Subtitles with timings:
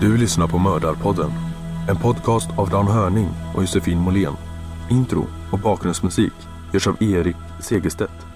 [0.00, 1.30] Du lyssnar på Mördarpodden.
[1.88, 4.32] En podcast av Dan Hörning och Josefin Måhlén.
[4.90, 6.32] Intro och bakgrundsmusik
[6.72, 8.26] görs av Erik Segerstedt.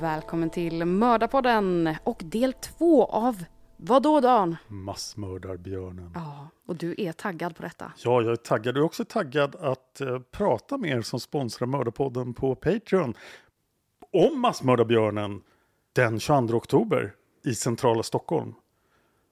[0.00, 3.44] Välkommen till Mördarpodden och del två av
[3.76, 4.56] Vadå Dan?
[4.66, 6.12] Massmördarbjörnen.
[6.14, 7.92] Ja, och du är taggad på detta.
[8.04, 8.74] Ja, jag är taggad.
[8.74, 13.14] Du är också taggad att eh, prata med er som sponsrar Mördarpodden på Patreon.
[14.12, 15.40] Om Massmördarbjörnen
[15.98, 17.12] den 22 oktober
[17.44, 18.54] i centrala Stockholm.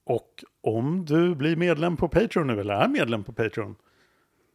[0.06, 3.76] Och om du blir medlem på Patreon nu, eller är medlem på Patreon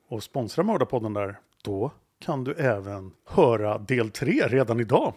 [0.10, 5.14] och sponsrar Mördarpodden där, då kan du även höra del 3 redan idag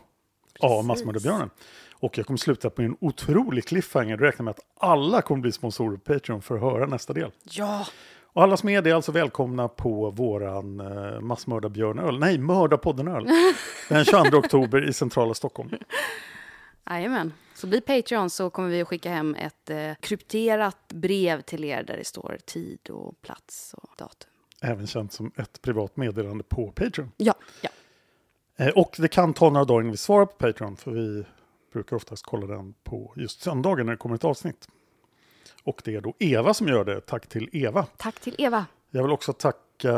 [0.60, 1.50] av Massmördarbjörnen.
[1.92, 4.10] Och jag kommer sluta på en otrolig cliffhanger.
[4.10, 7.30] Jag räknar med att alla kommer bli sponsorer på Patreon för att höra nästa del.
[7.44, 7.86] Ja!
[8.22, 13.26] Och alla som är det är alltså välkomna på våran eh, massmördarbjörnöl, nej mördarpoddenöl,
[13.88, 15.70] den 22 oktober i centrala Stockholm.
[16.90, 17.32] Jajamän.
[17.54, 21.82] Så bli Patreon så kommer vi att skicka hem ett eh, krypterat brev till er
[21.82, 24.30] där det står tid och plats och datum.
[24.60, 27.10] Även känt som ett privat meddelande på Patreon.
[27.16, 27.70] Ja, ja.
[28.56, 31.24] Eh, och det kan ta några dagar innan vi svarar på Patreon, för vi
[31.72, 34.68] brukar oftast kolla den på just söndagen när det kommer ett avsnitt.
[35.62, 37.00] Och det är då Eva som gör det.
[37.00, 37.86] Tack till Eva.
[37.96, 38.66] Tack till Eva.
[38.90, 39.92] Jag vill också tacka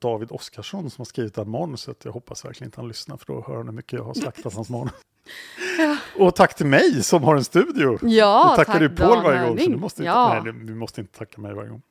[0.00, 2.04] David Oskarsson som har skrivit det här manuset.
[2.04, 4.54] Jag hoppas verkligen inte han lyssnar för då hör han hur mycket jag har slaktat
[4.54, 4.92] hans manus.
[6.18, 7.98] Och tack till mig som har en studio.
[8.02, 9.58] Ja, du tackar tack ju Paul varje gång.
[9.58, 10.40] Så du måste inte, Ja.
[10.44, 11.82] nej, du måste inte tacka mig varje gång.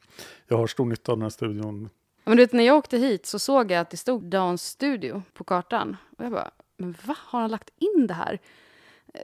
[0.47, 1.89] Jag har stor nytta av den här studion.
[2.23, 5.23] Men du vet, när jag åkte hit så såg jag att det stod Dans studio
[5.33, 5.97] på kartan.
[6.17, 8.39] Och jag bara, men vad har han lagt in det här?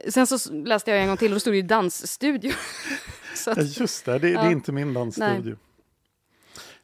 [0.08, 2.52] Sen så läste jag en gång till och då stod det ju dansstudio.
[3.34, 4.50] så Ja, att, just det, det, det är Ja.
[4.50, 5.56] inte min dansstudio.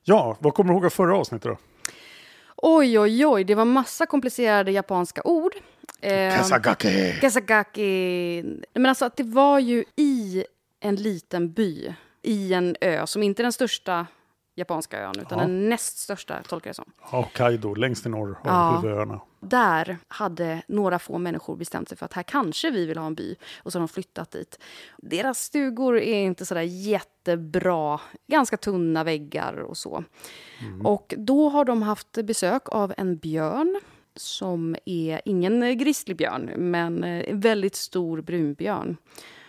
[0.05, 1.57] Ja, vad kommer du ihåg av förra avsnittet då?
[2.57, 5.53] oj, oj, oj, det var massa komplicerade japanska ord.
[6.01, 7.13] Eh, Kasagake!
[7.21, 8.43] Kasagaki.
[8.75, 10.45] Men alltså att det var ju i
[10.81, 14.07] en liten by, i en ö som inte är den största
[14.55, 15.45] japanska ön, utan Ja.
[15.45, 16.93] den näst största, tolkar jag som.
[17.01, 18.81] Hokkaido, längst i norr av Ja.
[18.81, 19.21] huvudöarna.
[19.41, 23.15] Där hade några få människor bestämt sig för att här kanske vi vill ha en
[23.15, 23.37] by.
[23.63, 24.59] Och så har de flyttat dit.
[24.99, 28.01] Deras stugor är inte sådär jättebra.
[28.27, 30.05] Ganska tunna väggar och så.
[30.85, 33.81] Och då har de haft besök av en björn
[34.21, 38.97] som är ingen grizzlybjörn, men eh, en väldigt stor brunbjörn.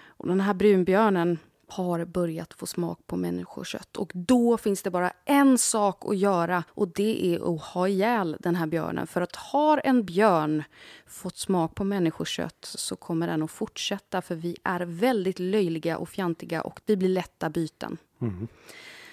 [0.08, 1.38] Och den här brunbjörnen
[1.68, 3.98] har börjat få smak på människokött.
[3.98, 8.38] Och då finns det bara en sak att göra och det är att ha ihjäl
[8.40, 9.08] den här björnen.
[9.08, 10.64] För att har en björn
[11.08, 16.10] fått smak på människokött så kommer den att fortsätta för vi är väldigt löjliga och
[16.10, 17.98] fjantiga och vi blir lätta byten.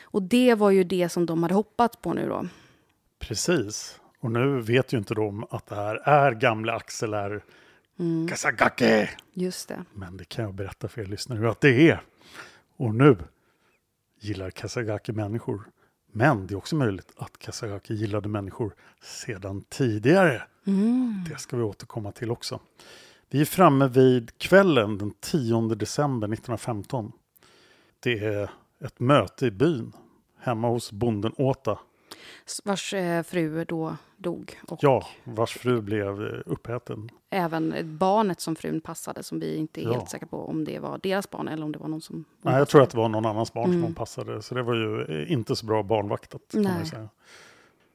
[0.02, 2.46] Och det var ju det som de hade hoppats på nu då.
[3.18, 4.00] Precis.
[4.20, 7.44] Och nu vet ju inte de att det här är gamle Axel är
[8.28, 9.10] Kasagake.
[9.32, 9.84] Just det.
[9.92, 12.02] Men det kan jag berätta för er lyssnare att det är.
[12.76, 13.16] Och nu
[14.20, 15.62] gillar Kasagaki människor.
[16.12, 20.42] Men det är också möjligt att Kasagaki gillade människor sedan tidigare.
[21.28, 22.60] Det ska vi återkomma till också.
[23.30, 27.12] Vi är framme vid kvällen den 10 december 1915.
[28.00, 29.92] Det är ett möte i byn
[30.38, 31.78] hemma hos bonden Åta.
[32.64, 34.58] Vars eh, fru då dog.
[34.68, 37.10] Och Ja, vars fru blev eh, uppäten.
[37.30, 39.92] även barnet som frun passade som vi inte är Ja.
[39.92, 42.24] helt säkra på om det var deras barn eller om det var någon som...
[42.42, 44.42] Nej, jag tror att det var någon annans barn som hon passade.
[44.42, 46.40] Så det var ju eh, inte så bra barnvaktat.
[46.52, 46.86] Kan man Nej.
[46.86, 47.08] säga.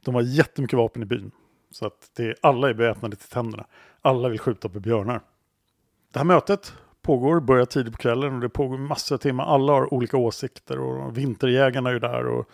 [0.04, 1.30] De har jättemycket vapen i byn.
[1.70, 3.66] Så att det, alla är beväpnade till tänderna.
[4.02, 5.20] Alla vill skjuta på björnar.
[6.12, 9.44] Det här mötet pågår, börjar tidigt på kvällen och det pågår massor av timmar.
[9.44, 12.48] Alla har olika åsikter och vinterjägarna är ju där och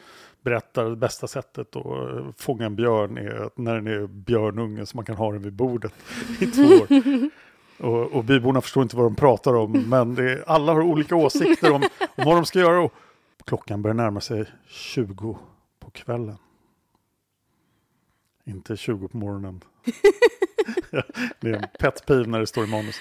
[0.49, 4.97] berättar det bästa sättet att eh, fånga en björn är när den är björnunge så
[4.97, 5.93] man kan ha den vid bordet
[6.41, 6.89] i två år.
[7.81, 11.73] Och, och byborna förstår inte vad de pratar om, men är, alla har olika åsikter
[11.73, 11.83] om,
[12.17, 12.81] om vad de ska göra.
[12.81, 12.93] Och
[13.45, 15.39] klockan börjar närma sig 20
[15.81, 16.37] på kvällen.
[18.45, 19.61] Inte 20 på morgonen.
[21.41, 22.97] det är en pet peeve när det står i manus.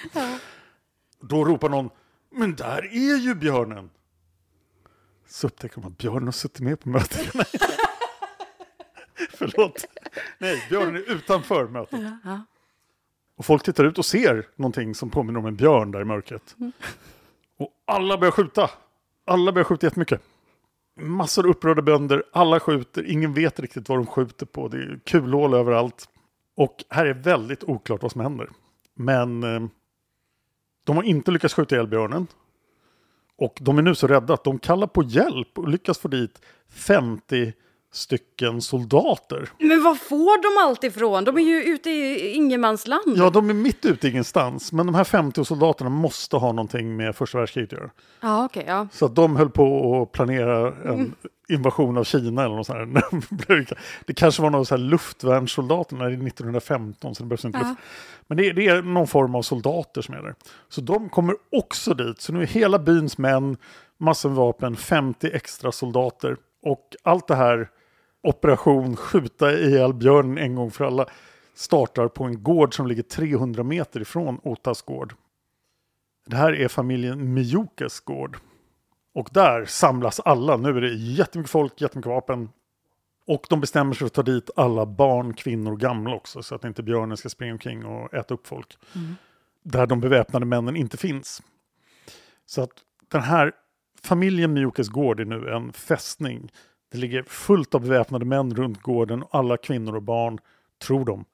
[1.20, 1.90] Då ropar någon,
[2.32, 3.90] men där är ju björnen.
[5.28, 7.32] Så upptäcker man att björnen har suttit med på mötet.
[9.30, 9.86] Förlåt.
[10.38, 12.00] Nej, björnen är utanför mötet.
[12.24, 12.42] Ja.
[13.38, 16.56] Och folk tittar ut och ser någonting som påminner om en björn där i mörkret.
[17.58, 18.70] Och alla börjar skjuta.
[19.26, 20.22] Alla börjar skjuta jättemycket.
[21.00, 24.68] Massor av upprörda bönder, alla skjuter, ingen vet riktigt vad de skjuter på.
[24.68, 26.10] Det är kulhål överallt.
[26.56, 28.50] Och här är väldigt oklart vad som händer.
[28.96, 29.68] Men eh,
[30.84, 32.28] de har inte lyckats skjuta ihjäl björnen.
[33.38, 36.42] Och de är nu så rädda att de kallar på hjälp och lyckas få dit
[36.70, 37.54] 50
[37.94, 39.50] stycken soldater.
[39.60, 41.24] Men var får de allt ifrån?
[41.24, 43.14] De är ju ute i ingenmansland.
[43.18, 46.96] Ja, de är mitt ute i ingenstans, men de här 50 soldaterna måste ha någonting
[46.96, 47.90] med första världskriget att göra.
[48.22, 48.64] Ja, okej.
[48.68, 48.88] ja.
[48.92, 51.16] Så att de höll på att planera en
[51.50, 52.80] invasion av Kina eller något sånt
[53.48, 53.78] här.
[54.06, 57.68] Det kanske var så här luftvärnssoldater när det är 1915, så det behövs inte Ja.
[57.68, 57.80] luft.
[58.28, 60.36] Men det är, det är någon form av soldater som är där.
[60.70, 62.22] Så de kommer också dit.
[62.22, 63.58] Så nu är hela byns män,
[63.98, 66.38] massor med vapen, 50 extra soldater.
[66.64, 67.70] Och allt det här,
[68.24, 71.06] operation skjuta ihjäl björnen en gång för alla,
[71.56, 75.14] startar på en gård som ligger 300 meter ifrån Otas gård.
[76.26, 78.38] Det här är familjen Miyukes gård.
[79.18, 80.58] Och där samlas alla.
[80.58, 82.50] Nu är det jättemycket folk, jättemycket vapen.
[83.28, 86.44] Och de bestämmer sig för att ta dit alla barn, kvinnor och gamla också.
[86.44, 88.78] Så att inte björnen ska springa omkring och äta upp folk.
[89.64, 91.44] Där de beväpnade männen inte finns.
[92.46, 92.72] Så att
[93.08, 93.52] den här
[94.04, 96.52] familjen Miyukes gård är nu en fästning.
[96.92, 99.24] Det ligger fullt av beväpnade män runt gården.
[99.24, 100.40] Och alla kvinnor och barn,
[100.82, 101.26] tror de,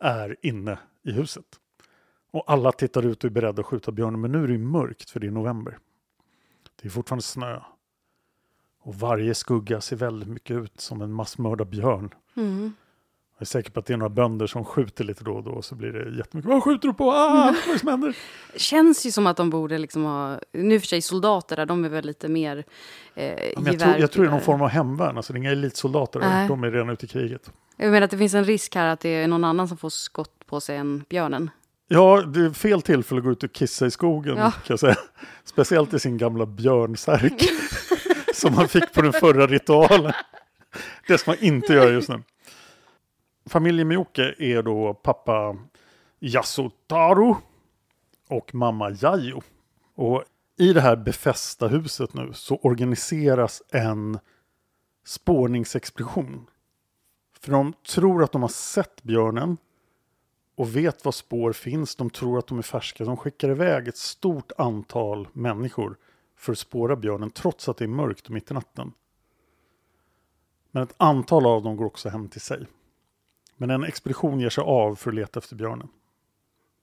[0.00, 1.46] är inne i huset.
[2.30, 4.20] Och alla tittar ut och är beredda att skjuta björnen.
[4.20, 5.78] Men nu är det mörkt för det är november.
[6.82, 7.60] Det är fortfarande snö.
[8.82, 12.14] Och varje skugga ser väldigt mycket ut som en massmördad björn.
[12.36, 12.72] Mm.
[13.38, 15.62] Jag är säker på att det är några bönder som skjuter lite då och då.
[15.62, 16.50] Så blir det jättemycket.
[16.50, 17.10] Vad skjuter du på?
[17.12, 18.16] Ah, vad är det som händer?
[18.56, 20.38] Känns ju som att de borde liksom ha...
[20.52, 22.64] Nu för sig soldater där, de är väl lite mer
[23.14, 24.38] eh, Ja, jag, tror, jag tror det är någon gevärgudar.
[24.40, 25.16] form av hemvärn.
[25.16, 26.20] Alltså det är inga elitsoldater.
[26.20, 26.48] Nej.
[26.48, 27.52] De är redan ute i kriget.
[27.76, 29.90] Jag menar att det finns en risk här att det är någon annan som får
[29.90, 31.50] skott på sig än björnen.
[31.92, 34.36] Ja, det är fel tillfälle att gå ut och kissa i skogen.
[34.36, 34.50] Ja.
[34.50, 34.96] Kan jag säga.
[35.44, 37.42] Speciellt i sin gamla björnsärk.
[38.34, 40.12] som man fick på den förra ritualen.
[41.06, 42.22] Det ska man inte göra just nu.
[43.46, 45.56] Familjen Miyoke är då pappa
[46.20, 47.36] Yasutaro
[48.28, 49.42] och mamma Yayo.
[49.94, 50.24] Och
[50.58, 54.18] i det här befästa huset nu så organiseras en
[55.06, 56.46] spårningsexpedition.
[57.40, 59.56] För de tror att de har sett björnen
[60.60, 61.96] och vet var spår finns.
[61.96, 63.04] De tror att de är färska.
[63.04, 65.96] De skickar iväg ett stort antal människor
[66.36, 68.92] för att spåra björnen trots att det är mörkt och mitt i natten.
[70.70, 72.66] Men ett antal av dem går också hem till sig.
[73.56, 75.88] Men en expedition ger sig av för att leta efter björnen.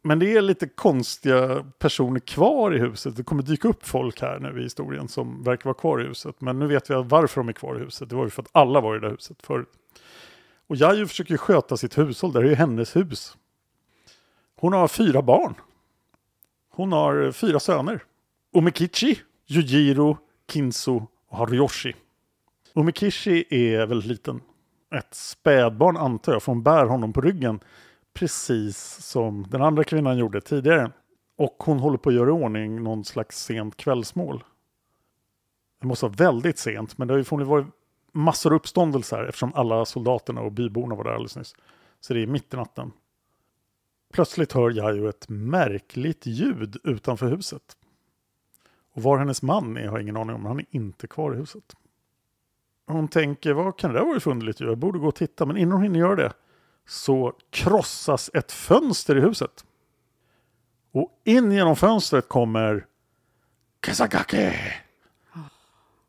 [0.03, 3.15] Men det är lite konstiga personer kvar i huset.
[3.15, 6.41] Det kommer dyka upp folk här nu i historien som verkar vara kvar i huset.
[6.41, 8.09] Men nu vet vi varför de är kvar i huset.
[8.09, 9.69] Det var ju för att alla var i det där huset förut.
[10.67, 12.33] Och Jaju försöker sköta sitt hushåll.
[12.33, 13.37] Det är ju hennes hus.
[14.59, 15.53] Hon har fyra barn.
[16.69, 18.03] Hon har eh, fyra söner.
[18.53, 20.17] Omikichi, Yujiro,
[20.51, 21.95] Kinso och Haruyoshi.
[22.73, 24.41] Omikishi är väldigt liten.
[24.95, 27.59] Ett spädbarn antar jag, för hon bär honom på ryggen.
[28.13, 30.91] Precis som den andra kvinnan gjorde tidigare.
[31.37, 34.43] Och hon håller på att göra i ordning någon slags sent kvällsmål.
[35.81, 37.67] Det måste vara väldigt sent, men det har ju förmodligen varit
[38.11, 41.55] massor av uppståndelser eftersom alla soldaterna och byborna var där alldeles nyss.
[41.99, 42.91] Så det är mitt i natten.
[44.13, 47.77] Plötsligt hör Yayo ett märkligt ljud utanför huset.
[48.93, 51.37] Och var hennes man är har jag ingen aning om, han är inte kvar i
[51.37, 51.75] huset.
[52.87, 54.69] Hon tänker, vad kan det där vara för underligt ljud?
[54.69, 56.33] Jag borde gå och titta, men innan hon hinner göra det
[56.85, 59.65] så krossas ett fönster i huset.
[60.91, 62.85] Och in genom fönstret kommer
[63.79, 64.53] Kazakake!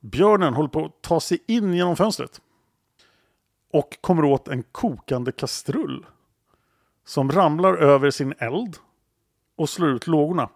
[0.00, 2.40] Björnen håller på att ta sig in genom fönstret.
[3.73, 6.07] Och kommer åt en kokande kastrull.
[7.08, 8.76] Som ramlar över sin eld
[9.56, 10.50] och slår ut lågorna.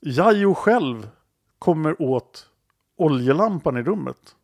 [0.00, 1.10] Jajo själv
[1.58, 2.50] kommer åt
[2.96, 4.36] oljelampan i rummet.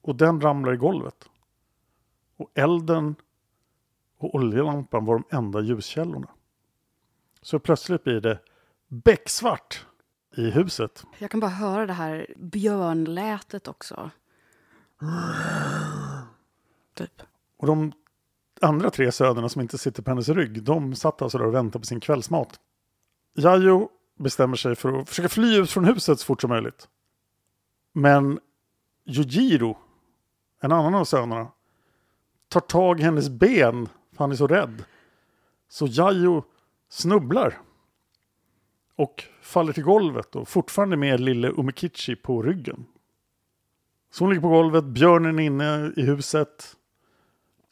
[0.00, 1.28] Och den ramlar i golvet.
[2.36, 3.14] Och elden
[4.18, 6.28] och oljelampan var de enda ljuskällorna.
[7.42, 8.38] Så plötsligt blir det
[8.88, 9.86] becksvart
[10.36, 11.04] i huset.
[11.18, 14.10] Jag kan bara höra det här björnlätet också.
[16.94, 17.22] Typ.
[17.56, 17.92] Och de
[18.62, 21.82] andra tre sönerna som inte sitter på hennes rygg, de satt alltså där och väntade
[21.82, 22.60] på sin kvällsmat.
[23.34, 23.88] Jajo
[24.18, 26.88] bestämmer sig för att försöka fly ut från huset så fort som möjligt.
[27.92, 28.38] Men
[29.06, 29.78] Yujiro,
[30.60, 31.48] en annan av sönerna,
[32.48, 34.84] tar tag i hennes ben för han är så rädd.
[35.68, 36.44] Så Jajo
[36.88, 37.58] snubblar
[38.96, 42.86] och faller till golvet och fortfarande med lille Umekichi på ryggen.
[44.10, 46.76] Så hon ligger på golvet, björnen är inne i huset.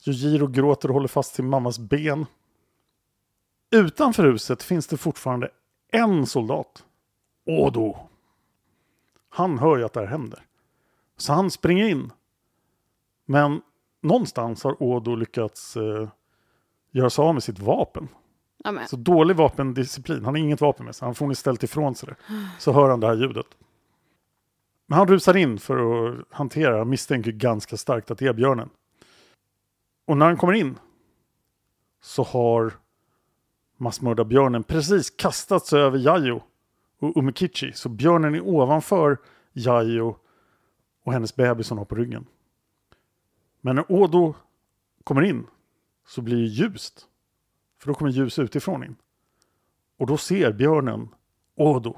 [0.08, 2.26] Yujiro gråter och håller fast sin mammas ben.
[3.70, 5.50] Utanför huset finns det fortfarande
[5.92, 6.84] en soldat.
[7.46, 7.96] Odo.
[9.28, 10.42] Han hör ju att det här händer.
[11.16, 12.12] Så han springer in.
[13.26, 13.62] Men
[14.02, 16.08] någonstans har Odo lyckats eh,
[16.90, 18.08] göra sig av med sitt vapen.
[18.64, 18.88] Ja, men.
[18.88, 20.24] Så dålig vapendisciplin.
[20.24, 21.06] Han har inget vapen med sig.
[21.06, 22.16] Han får ställt ifrån sig det.
[22.58, 23.46] Så hör han det här ljudet.
[24.86, 26.78] Men han rusar in för att hantera.
[26.78, 28.70] Han misstänker ganska starkt att det är björnen.
[30.06, 30.78] Och när han kommer in
[32.00, 32.72] så har
[33.76, 36.42] massmördarbjörnen precis kastat sig över Jajo
[36.98, 37.72] och Umekichi.
[37.72, 39.18] Så björnen är ovanför
[39.52, 40.16] Jajo
[41.04, 42.26] och hennes bebis hon har på ryggen.
[43.60, 44.34] Men när Odo
[45.04, 45.46] kommer in
[46.06, 47.08] så blir det ljust.
[47.78, 48.96] För då kommer ljus utifrån in.
[49.96, 51.08] Och då ser björnen
[51.54, 51.96] Odo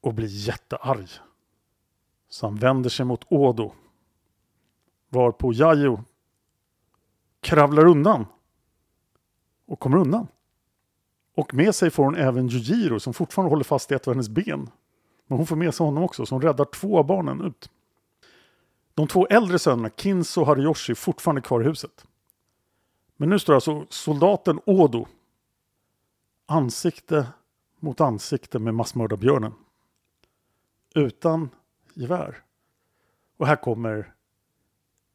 [0.00, 1.08] och blir jättearg.
[2.28, 3.72] Så han vänder sig mot Odo.
[5.08, 6.04] Varpå Jajo
[7.44, 8.26] kravlar undan.
[9.66, 10.26] Och kommer undan.
[11.36, 14.28] Och med sig får hon även Jujiro som fortfarande håller fast i ett av hennes
[14.28, 14.70] ben.
[15.26, 17.70] Men hon får med sig honom också så hon räddar två av barnen ut.
[18.94, 22.06] De två äldre sönerna, Kinzo och Hariyoshi, är fortfarande kvar i huset.
[23.16, 25.06] Men nu står alltså soldaten Odo
[26.46, 27.26] ansikte
[27.80, 29.52] mot ansikte med massmördarbjörnen.
[30.94, 31.50] Utan
[31.94, 32.42] gevär.
[33.36, 34.14] Och här kommer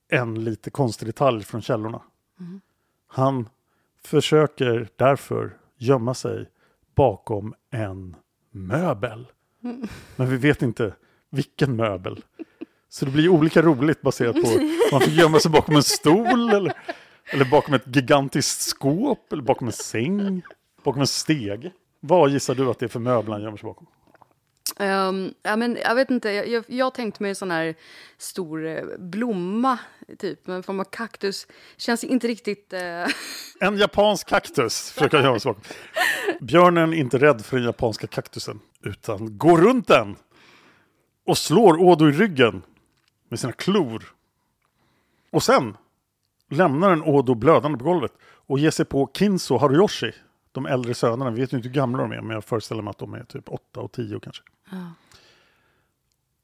[0.07, 2.01] en lite konstig detalj från källorna.
[3.07, 3.49] Han
[4.05, 6.49] försöker därför gömma sig
[6.95, 8.15] bakom en
[8.51, 9.27] möbel.
[10.15, 10.95] Men vi vet inte
[11.29, 12.23] vilken möbel.
[12.89, 14.47] Så det blir olika roligt baserat på
[14.91, 16.73] man får gömma sig bakom en stol eller,
[17.25, 20.41] eller bakom ett gigantiskt skåp eller bakom en säng,
[20.83, 21.71] bakom en steg.
[21.99, 23.87] Vad gissar du att det är för möbel han gömmer sig bakom?
[24.81, 27.75] Um, ja, men jag vet inte, jag, jag, jag tänkte mig en sån här
[28.17, 29.79] stor eh, blomma,
[30.19, 31.47] typ, en form av kaktus.
[31.77, 32.73] Känns inte riktigt...
[32.73, 32.79] Uh...
[33.61, 35.53] En japansk kaktus försöker jag göra sig.
[36.41, 40.15] Björnen är inte rädd för den japanska kaktusen utan går runt den
[41.25, 42.61] och slår Odo i ryggen
[43.29, 44.03] med sina klor.
[45.31, 45.77] Och sen
[46.49, 50.11] lämnar den Odo blödande på golvet och ger sig på Kinzo Haruyoshi,
[50.51, 52.91] de äldre sönerna, vi vet ju inte hur gamla de är, men jag föreställer mig
[52.91, 54.43] att de är typ 8 och 10 kanske.
[54.69, 54.91] Ja.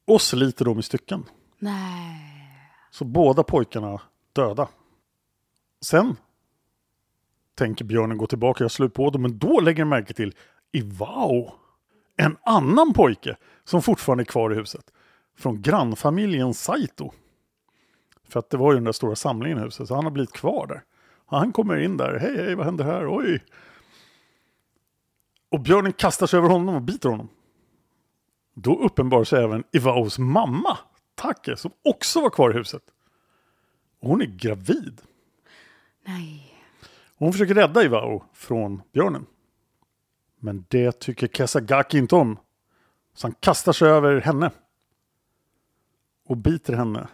[0.05, 1.25] Och sliter dem i stycken.
[1.59, 2.35] Nej.
[2.91, 4.01] Så båda pojkarna
[4.33, 4.67] döda.
[5.81, 6.15] Sen
[7.55, 10.35] tänker björnen gå tillbaka och slå på dem, men då lägger den märke till
[10.71, 11.53] Ivao,
[12.17, 14.91] en annan pojke som fortfarande är kvar i huset.
[15.37, 17.11] Från grannfamiljen Saito.
[18.27, 20.31] För att det var ju den där stora samlingen i huset, så han har blivit
[20.31, 20.83] kvar där.
[21.25, 23.43] Han kommer in där, hej hej vad händer här, oj.
[25.49, 27.29] Och björnen kastar sig över honom och biter honom.
[28.57, 30.77] Då uppenbarar sig även Ivaos mamma,
[31.15, 32.83] Take, som också var kvar i huset.
[34.01, 35.01] Hon är gravid.
[36.05, 36.51] Nej.
[37.17, 39.25] Hon försöker rädda Ivao från björnen.
[40.39, 42.39] Men det tycker Kesagaki inte om.
[43.13, 44.51] Så han kastar sig över henne.
[46.27, 47.07] Och biter henne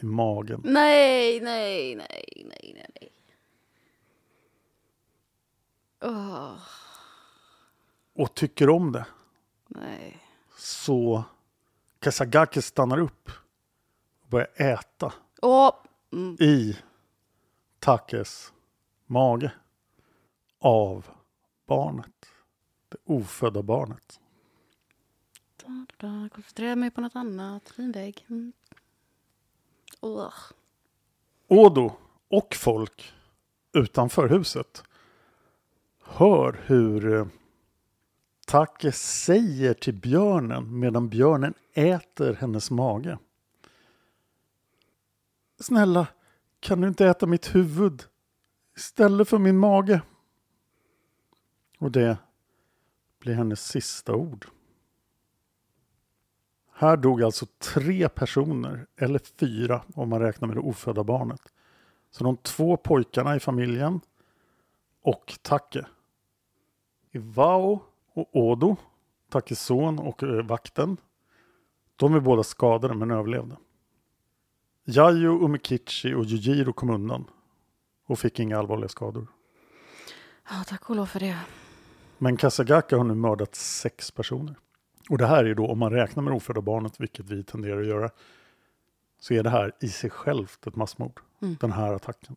[0.00, 0.60] i magen.
[0.64, 3.12] Nej, nej, nej, nej, nej, nej.
[6.02, 6.52] Åh,
[8.14, 9.06] Och tycker om det.
[9.68, 10.18] nej.
[10.58, 11.24] Så
[12.04, 13.30] Kesagaki stannar upp.
[14.22, 15.12] Och börjar äta
[15.42, 15.74] Åh,
[16.12, 16.36] mm.
[16.40, 16.78] i
[17.78, 18.52] Takes
[19.06, 19.52] mage.
[20.58, 21.06] Av
[21.66, 22.26] barnet.
[22.88, 24.20] Det ofödda barnet.
[25.56, 26.28] Da, da, da.
[26.28, 27.68] Koncentrera mig på något annat.
[27.68, 28.26] Fin vägg.
[28.28, 28.52] Mm.
[31.48, 31.92] Odo
[32.28, 33.14] och folk
[33.72, 34.82] utanför huset
[36.02, 37.26] hör hur eh,
[38.48, 43.18] Take säger till björnen medan björnen äter hennes mage.
[45.60, 46.06] Snälla,
[46.60, 48.02] kan du inte äta mitt huvud
[48.76, 50.02] istället för min mage?
[51.78, 52.18] Och det
[53.20, 54.46] blir hennes sista ord.
[56.72, 61.52] Här dog alltså tre personer, eller fyra om man räknar med det ofödda barnet.
[62.10, 64.00] Så de två pojkarna i familjen
[65.02, 65.86] och Take.
[67.10, 67.87] Ivao
[68.18, 68.76] och Odo,
[69.30, 70.96] Takes son och eh, vakten.
[71.96, 73.56] De är båda skadade men överlevde.
[74.84, 77.24] Yayo, Umekichi och Yujiro kom undan
[78.06, 79.26] och fick inga allvarliga skador.
[80.50, 81.38] Ja, tack och lov för det.
[82.18, 84.56] Men Kasagaka har nu mördat sex personer.
[85.10, 87.80] Och det här är då, om man räknar med det ofödda barnet, vilket vi tenderar
[87.80, 88.10] att göra,
[89.20, 91.20] så är det här i sig självt ett massmord.
[91.38, 92.36] Den här attacken.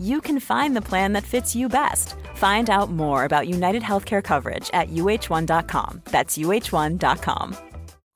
[0.00, 2.14] you can find the plan that fits you best.
[2.34, 6.02] Find out more about United Healthcare coverage at uh1.com.
[6.10, 7.56] That's uh1.com.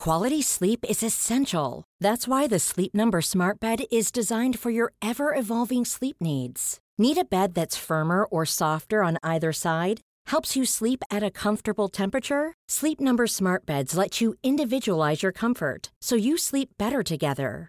[0.01, 1.85] Quality sleep is essential.
[2.01, 6.81] That's why the Sleep Number Smart Bed is designed for your ever evolving sleep needs.
[6.97, 10.01] Need a bed that's firmer or softer on either side?
[10.29, 12.55] Helps you sleep at a comfortable temperature?
[12.67, 17.69] Sleep Number Smart Beds let you individualize your comfort so you sleep better together.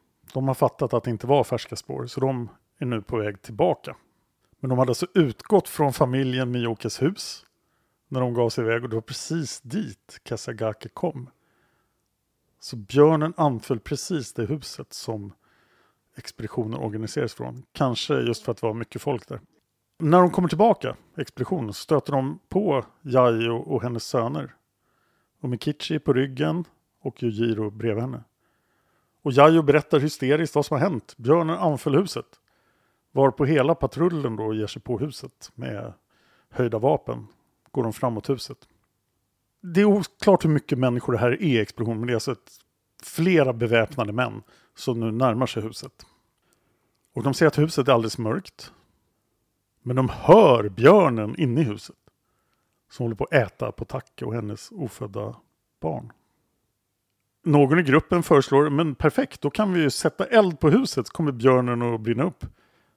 [0.33, 3.41] De har fattat att det inte var färska spår, så de är nu på väg
[3.41, 3.95] tillbaka.
[4.59, 7.45] Men de hade alltså utgått från familjen Miyokes hus
[8.07, 11.29] när de gav sig iväg och det var precis dit Kasagake kom.
[12.59, 15.33] Så björnen anföll precis det huset som
[16.15, 17.63] expeditionen organiseras från.
[17.71, 19.41] Kanske just för att det var mycket folk där.
[19.99, 24.55] När de kommer tillbaka, expeditionen, så stöter de på Yayo och hennes söner.
[25.41, 26.65] Och Mikichi på ryggen
[27.01, 28.23] och Yujiro bredvid henne.
[29.21, 31.17] Och Jajo berättar hysteriskt vad som har hänt.
[31.17, 32.25] Björnen anföll huset.
[33.11, 35.93] Varpå hela patrullen då ger sig på huset med
[36.49, 37.27] höjda vapen.
[37.71, 38.57] Går de framåt huset.
[39.61, 41.65] Det är oklart hur mycket människor det här är i.
[41.77, 42.51] Men det är alltså ett,
[43.03, 44.43] flera beväpnade män
[44.75, 46.05] som nu närmar sig huset.
[47.13, 48.73] Och de ser att huset är alldeles mörkt.
[49.81, 51.95] Men de hör björnen inne i huset.
[52.89, 55.35] Som håller på att äta på Tacke och hennes ofödda
[55.79, 56.11] barn.
[57.43, 61.13] Någon i gruppen föreslår, men perfekt, då kan vi ju sätta eld på huset så
[61.13, 62.45] kommer björnen att brinna upp.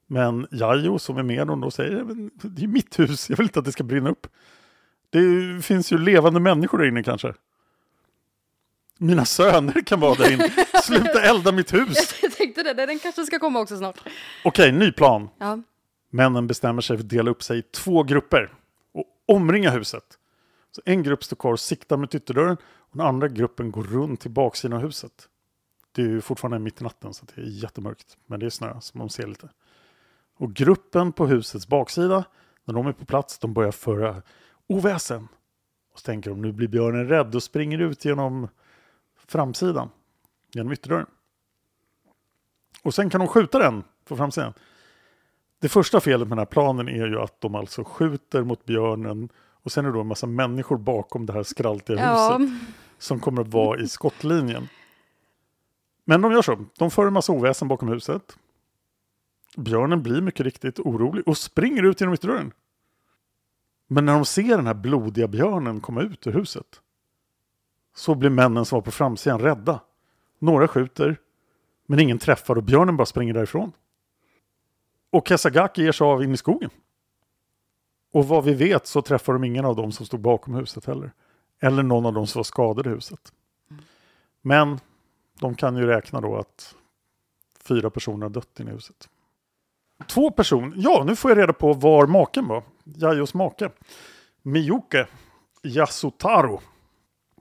[0.07, 3.45] Men Jajo som är med dem då säger, "Men det är mitt hus, jag vill
[3.47, 4.27] inte att det ska brinna upp.
[5.11, 7.35] Det finns ju levande människor där inne kanske.
[8.99, 10.49] Mina söner kan vara där inne.
[10.85, 12.19] Sluta elda mitt hus!
[12.23, 14.01] Jag tänkte det, den kanske ska komma också snart.
[14.45, 15.29] Okej, ny plan.
[15.39, 15.59] Ja.
[16.11, 18.53] Männen bestämmer sig för att dela upp sig i två grupper
[18.95, 19.05] och
[19.37, 20.05] omringa huset.
[20.75, 24.21] Så en grupp står kvar och siktar mot ytterdörren och den andra gruppen går runt
[24.21, 25.29] till baksidan av huset.
[25.93, 28.81] Det är ju fortfarande mitt i natten så det är jättemörkt, men det är snö
[28.81, 29.49] som man ser lite.
[30.37, 32.25] Och gruppen på husets baksida,
[32.65, 34.23] när de är på plats, de börjar föra
[34.67, 35.29] oväsen.
[35.93, 38.49] Och så tänker de, nu blir björnen rädd och springer ut genom
[39.27, 39.89] framsidan,
[40.53, 41.07] genom ytterdörren.
[42.83, 44.53] Och sen kan de skjuta den på framsidan.
[45.59, 49.29] Det första felet med den här planen är ju att de alltså skjuter mot björnen
[49.65, 52.39] och sen är det då en massa människor bakom det här skraltiga Ja.
[52.39, 52.59] huset
[52.99, 54.69] som kommer att vara i skottlinjen.
[56.05, 56.65] Men de gör så.
[56.79, 58.37] De för en massa oväsen bakom huset.
[59.57, 62.53] Björnen blir mycket riktigt orolig och springer ut genom ytterdörren.
[63.87, 66.81] Men när de ser den här blodiga björnen komma ut ur huset
[67.97, 69.81] så blir männen som var på framsidan rädda.
[70.39, 71.17] Några skjuter,
[71.87, 73.73] men ingen träffar och björnen bara springer därifrån.
[75.11, 76.71] Och Kesagaki ger sig av in i skogen.
[78.15, 81.13] Och vad vi vet så träffar de ingen av dem som stod bakom huset heller.
[81.61, 83.33] Eller någon av dem som var skadade i huset.
[84.43, 84.81] Men
[85.41, 86.75] de kan ju räkna då att
[87.65, 89.09] fyra personer har dött inne i huset.
[90.07, 92.63] Två personer, ja nu får jag reda på var maken var.
[92.85, 93.71] Jajos make.
[94.43, 95.07] Miyuke
[95.63, 96.61] Yasutaro.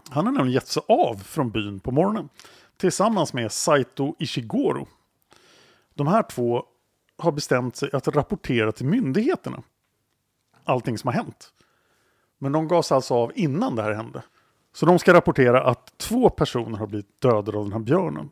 [0.10, 2.30] Han har nämligen gett sig av från byn på morgonen.
[2.78, 4.88] Tillsammans med Saito Ishiguro.
[5.94, 6.64] De här två
[7.18, 9.64] har bestämt sig att rapportera till myndigheterna.
[10.64, 11.54] Allting som har hänt.
[12.38, 14.24] Men de gav sig alltså av innan det här hände.
[14.74, 18.30] Så de ska rapportera att två personer har blivit dödade av den här björnen.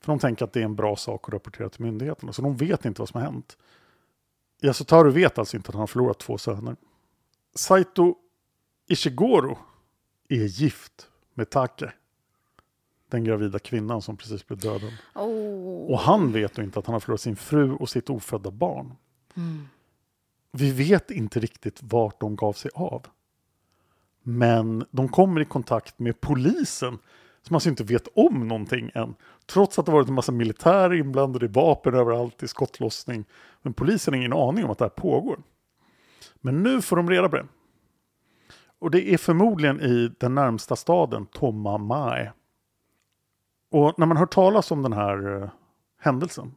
[0.00, 2.32] För de tänker att det är en bra sak att rapportera till myndigheterna.
[2.32, 3.58] Så de vet inte vad som har hänt.
[4.62, 6.76] Yasutaru vet alltså inte att han har förlorat två söner.
[7.54, 8.14] Saito
[8.88, 9.58] Ishiguro
[10.28, 11.92] är gift med Take.
[13.08, 14.92] Den gravida kvinnan som precis blev dödad.
[15.14, 15.92] Oh.
[15.92, 18.96] Och han vet ju inte att han har förlorat sin fru och sitt ofödda barn.
[20.58, 23.06] Vi vet inte riktigt vart de gav sig av.
[24.22, 26.98] Men de kommer i kontakt med polisen
[27.42, 29.14] som alltså inte vet om någonting än.
[29.46, 33.24] Trots att det varit en massa militär inblandade, vapen överallt, i skottlossning.
[33.62, 35.42] Men polisen har ingen aning om att det här pågår.
[36.40, 37.46] Men nu får de reda på det.
[38.78, 42.30] Och det är förmodligen i den närmsta staden, Tomma Mai.
[43.70, 45.50] Och när man hör talas om den här eh,
[46.00, 46.54] händelsen.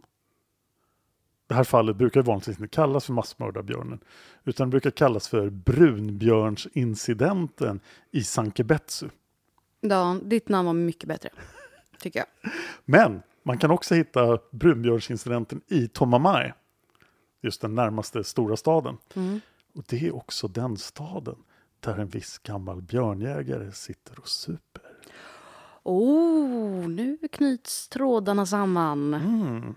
[1.51, 3.99] Det här fallet brukar vanligtvis inte kallas för massmördarbjörnen.
[4.43, 7.79] Utan det brukar kallas för brunbjörnsincidenten
[8.11, 9.09] i Sankebetsu.
[9.81, 11.29] Ja, ditt namn var mycket bättre.
[11.99, 12.27] Tycker jag.
[12.85, 16.53] Men man kan också hitta brunbjörnsincidenten i Tomamae.
[17.41, 18.97] Just den närmaste stora staden.
[19.75, 21.37] Och det är också den staden
[21.79, 24.83] där en viss gammal björnjägare sitter och super.
[25.83, 29.13] Oh, nu knyts trådarna samman.
[29.13, 29.75] Mm.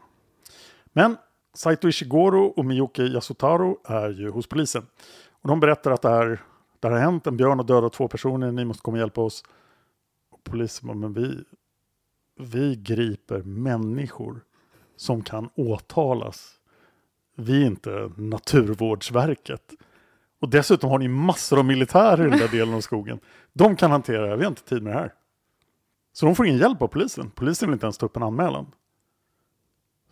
[0.93, 1.17] Men
[1.55, 4.87] Saito Ishiguro och Miyuki Yasutaro är ju hos polisen.
[5.43, 6.43] Och de berättar att det här,
[6.81, 9.21] det här har hänt, en björn har dödat två personer, ni måste komma och hjälpa
[9.21, 9.45] oss.
[10.31, 11.45] Och polisen bara, men vi,
[12.39, 14.41] vi griper människor
[14.97, 16.53] som kan åtalas.
[17.37, 19.73] Vi är inte Naturvårdsverket.
[20.41, 23.21] Och dessutom har ni massor av militärer i den där delen av skogen.
[23.53, 25.15] De kan hantera det här, vi har inte tid med det här.
[26.13, 27.31] Så de får ingen hjälp av polisen.
[27.31, 28.67] Polisen vill inte ens ta upp en anmälan.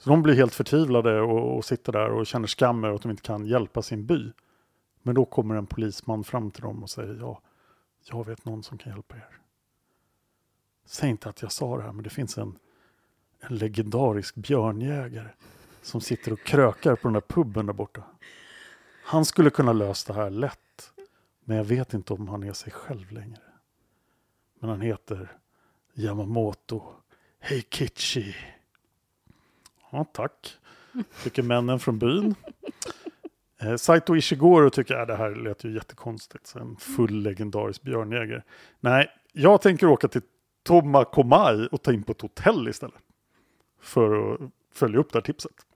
[0.02, 3.10] Så de blir helt förtvivlade och, och sitter där och känner skam över att de
[3.10, 4.32] inte kan hjälpa sin by.
[5.02, 7.40] Men då kommer en polisman fram till dem och säger ja,
[8.10, 9.38] jag vet någon som kan hjälpa er.
[10.84, 12.58] Säg inte att jag sa det här, men det finns en,
[13.40, 15.28] en legendarisk björnjägare
[15.82, 18.02] som sitter och krökar på den där puben där borta.
[19.04, 20.92] Han skulle kunna lösa det här lätt,
[21.44, 23.42] men jag vet inte om han är sig själv längre.
[24.60, 25.36] Men han heter
[25.94, 26.82] Yamamoto.
[27.40, 28.34] Heikichi.
[29.92, 30.58] Ja, tack.
[31.22, 32.34] Tycker männen från byn.
[33.60, 36.46] Eh, Saito Ishiguro tycker att det här lät ju jättekonstigt.
[36.46, 38.42] Så En full legendarisk björnjägare.
[38.80, 40.22] Nej, jag tänker åka till
[40.62, 43.02] Tomakomai och ta in på ett hotell istället.
[43.80, 44.40] För att
[44.72, 45.66] följa upp det här tipset.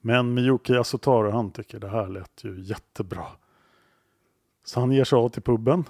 [0.00, 3.26] Men Miyuki Asotaro han tycker det här lät ju jättebra.
[4.64, 5.84] Så han ger sig av till puben.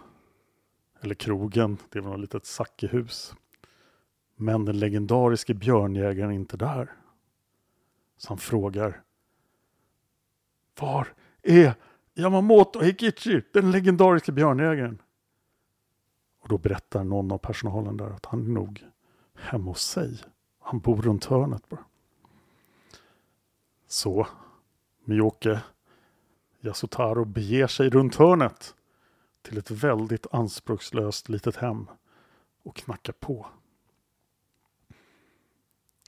[1.00, 3.34] Eller krogen, det var något litet sackehus.
[4.36, 6.92] Men den legendariske björnjägaren är inte där.
[8.16, 9.02] Så han frågar.
[10.80, 11.08] Var
[11.42, 11.74] är
[12.14, 15.02] Yamamoto Hikichi, den legendariska björnjägaren?
[16.40, 18.84] Och då berättar någon av personalen där att han är nog
[19.34, 20.22] hemma hos sig.
[20.60, 21.84] Han bor runt hörnet bara.
[23.86, 24.26] Så
[25.04, 25.60] Miyoke
[26.60, 28.74] Yasutaro beger sig runt hörnet
[29.42, 31.86] till ett väldigt anspråkslöst litet hem
[32.62, 33.46] och knackar på.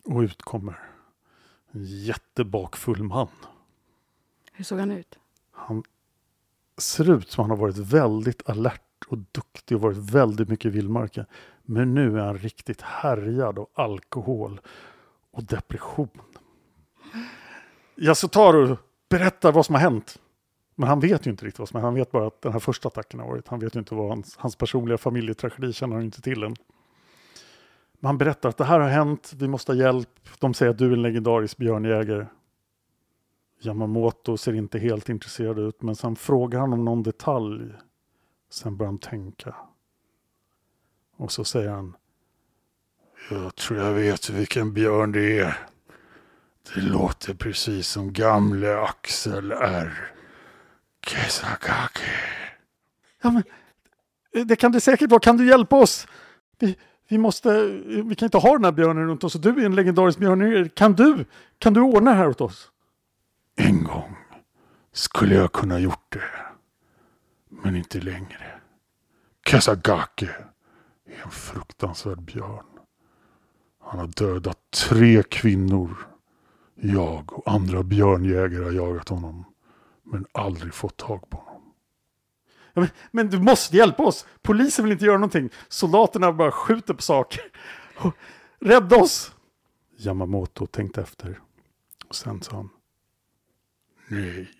[0.05, 0.95] Och ut kommer
[1.77, 3.29] en jättebakfull man.
[4.53, 5.19] Hur såg han ut?
[5.53, 5.83] Han
[6.79, 10.69] ser ut som han har varit väldigt alert och duktig och varit väldigt mycket i
[10.69, 11.27] vildmarken.
[11.62, 14.61] Men nu är han riktigt härjad av alkohol
[15.31, 16.09] och depression.
[17.97, 18.77] Yasutaro
[19.09, 20.19] berättar vad som har hänt.
[20.75, 21.87] Men han vet ju inte riktigt vad som har hänt.
[21.87, 23.49] Han vet bara att den här första attacken har varit.
[23.49, 26.57] Han vet ju inte vad hans, hans personliga familjetragedi känner han inte till än.
[28.00, 30.09] Man han berättar att det här har hänt, vi måste ha hjälp.
[30.38, 32.26] De säger att du är en legendarisk björnjägare.
[33.61, 37.72] Yamamoto ser inte helt intresserad ut, men sen frågar han om någon detalj.
[38.50, 39.54] Sen börjar han tänka.
[41.16, 41.96] Och så säger han.
[43.30, 45.59] Jag tror jag vet vilken björn det är.
[46.74, 50.12] Det låter precis som gamle Axel R.
[51.06, 52.11] Kesakake.
[53.22, 53.42] Ja, men
[54.35, 55.20] eh, det kan det säkert vara.
[55.20, 56.06] Kan du hjälpa oss?
[56.59, 56.78] Vi,
[57.09, 57.66] vi måste,
[58.05, 59.35] vi kan inte ha den här björnen runt oss.
[59.35, 60.69] och Du är en legendarisk björn.
[60.69, 61.25] Kan du,
[61.59, 62.71] kan du ordna det här åt oss?
[63.57, 64.16] En gång
[64.92, 66.23] skulle jag kunna gjort det.
[67.49, 68.61] Men inte längre.
[69.42, 70.31] Kasagake
[71.09, 72.64] är en fruktansvärd björn.
[73.85, 75.97] Han har dödat tre kvinnor.
[76.75, 79.45] Jag och andra björnjägare har jagat honom.
[80.03, 81.45] Men aldrig fått tag på honom.
[82.77, 84.27] Men, men du måste hjälpa oss!
[84.43, 85.51] Polisen vill inte göra någonting.
[85.69, 87.43] Soldaterna bara skjuter på saker.
[88.61, 89.33] Rädda oss!
[89.97, 91.41] Yamamoto tänkte efter.
[92.09, 92.71] Och sen sa han.
[94.09, 94.51] Nej,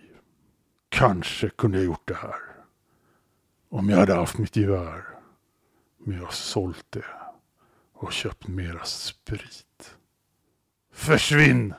[0.89, 2.39] kanske kunde jag gjort det här.
[3.69, 5.05] Om jag hade haft mitt gevär.
[5.99, 7.05] Men jag har sålt det
[7.93, 9.97] och köpt mera sprit.
[10.93, 11.75] Försvinn!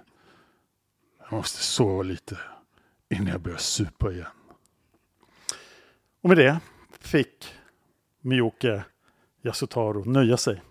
[1.19, 2.38] Jag måste sova lite
[3.10, 4.37] innan jag börjar supa igen.
[6.27, 6.59] Och med det
[6.99, 7.53] fick
[8.21, 8.83] Miyoke
[9.43, 10.61] Yasutaro nöja sig.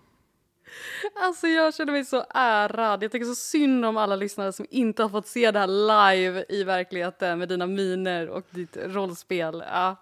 [1.15, 3.03] Alltså jag känner mig så ärad.
[3.03, 6.45] Jag tycker så synd om alla lyssnare som inte har fått se det här live
[6.49, 9.65] i verkligheten med dina miner och ditt rollspel.
[9.67, 9.97] Ja.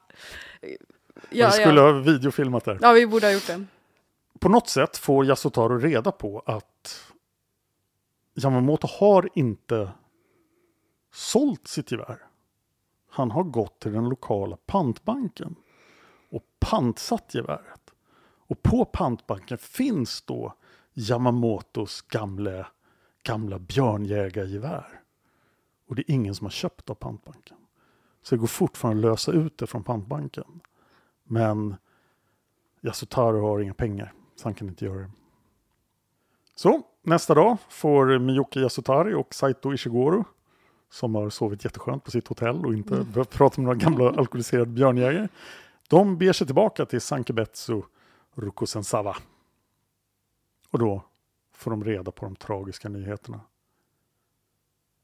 [1.31, 1.93] Ja, vi skulle ja.
[1.93, 2.79] ha videofilmat där.
[2.83, 3.65] ja, vi borde ha gjort det.
[4.41, 7.13] På något sätt får Yasutaro reda på att
[8.35, 9.91] Yamamoto har inte
[11.13, 12.19] sålt sitt gevär.
[13.15, 15.57] Han har gått till den lokala pantbanken
[16.31, 17.95] och pantsatt geväret.
[18.47, 20.55] Och på pantbanken finns då
[20.95, 22.67] Yamamotos gamla,
[23.23, 25.01] gamla björnjägargevär.
[25.89, 27.57] Och det är ingen som har köpt av pantbanken.
[28.23, 30.61] Så det går fortfarande att lösa ut det från pantbanken.
[31.25, 31.77] Men
[32.83, 35.11] Yasutaro har inga pengar, så han kan inte göra det.
[36.55, 40.25] Så nästa dag får Miyuki Yasutari och Saito Ishiguro
[40.91, 44.71] som har sovit jätteskönt på sitt hotell och inte behövt prata med några gamla alkoholiserade
[44.71, 45.29] björnjägare.
[45.89, 47.83] De beger sig tillbaka till Sankebetsu
[48.35, 49.17] Rukosensawa.
[50.71, 51.03] Och då
[51.53, 53.41] får de reda på de tragiska nyheterna.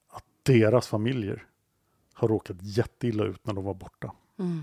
[0.09, 1.47] Att deras familjer
[2.13, 4.13] har råkat jätteilla ut när de var borta.
[4.39, 4.63] Mm.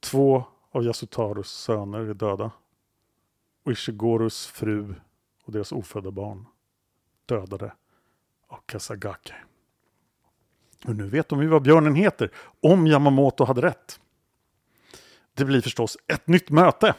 [0.00, 2.50] Två av Yasutaros söner är döda.
[3.62, 4.94] Och Ishigorus fru
[5.44, 6.46] och deras ofödda barn
[7.26, 7.72] dödade
[8.54, 9.18] Akasagake.
[9.18, 9.34] Kasagake.
[10.84, 12.30] Och nu vet de ju vad björnen heter,
[12.62, 14.00] om Yamamoto hade rätt.
[15.34, 16.94] Det blir förstås ett nytt möte.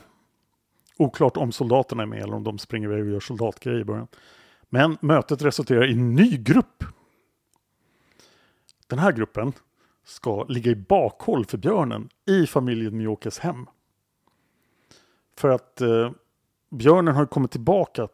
[0.98, 4.08] Oklart om soldaterna är med eller om de springer iväg och gör soldatgrejer i början.
[4.70, 6.84] Men mötet resulterar i en ny grupp.
[8.88, 9.54] Den här gruppen
[10.06, 13.68] ska ligga i bakhåll för björnen i familjen Miyokes hem.
[15.38, 16.12] För att eh,
[16.72, 18.08] björnen har kommit tillbaka.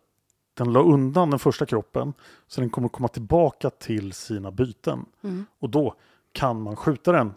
[0.54, 2.14] Den la undan den första kroppen
[2.48, 5.06] så den kommer komma tillbaka till sina byten.
[5.24, 5.46] Mm.
[5.60, 5.96] Och då
[6.32, 7.34] kan man skjuta den.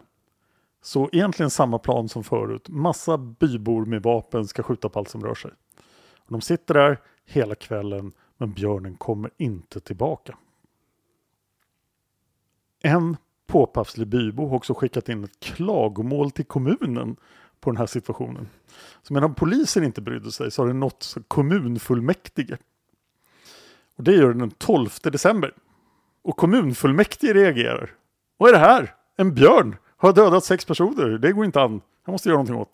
[0.83, 2.69] Så egentligen samma plan som förut.
[2.69, 5.51] Massa bybor med vapen ska skjuta på allt som rör sig.
[6.19, 10.39] Och de sitter där hela kvällen men björnen kommer inte tillbaka.
[12.83, 17.17] En påpasslig bybo har också skickat in ett klagomål till kommunen
[17.61, 18.49] på den här situationen.
[19.03, 22.59] Så medan polisen inte brydde sig så har det nått kommunfullmäktige.
[23.97, 25.55] Och det gör den den 12 december.
[26.23, 27.95] Och kommunfullmäktige reagerar.
[28.37, 28.95] Vad är det här?
[29.17, 31.19] En björn har dödat sex personer.
[31.19, 31.81] Det går inte an.
[32.05, 32.71] Jag måste göra någonting åt.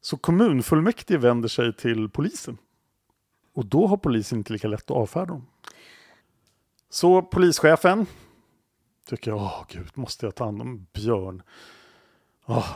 [0.00, 2.58] Så kommunfullmäktige vänder sig till polisen.
[3.54, 5.46] Och då har polisen inte lika lätt att avfärda dem.
[6.90, 8.06] Så polischefen
[9.08, 11.42] tycker jag, åh gud, måste jag ta hand om björn?
[12.46, 12.70] Åh.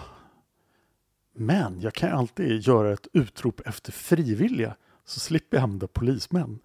[1.33, 6.59] Men jag kan alltid göra ett utrop efter frivilliga så slipper jag använda polismän.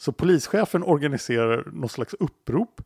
[0.00, 2.80] Så polischefen organiserar något slags upprop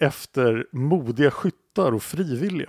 [0.00, 2.68] efter modiga skyttar och frivilliga.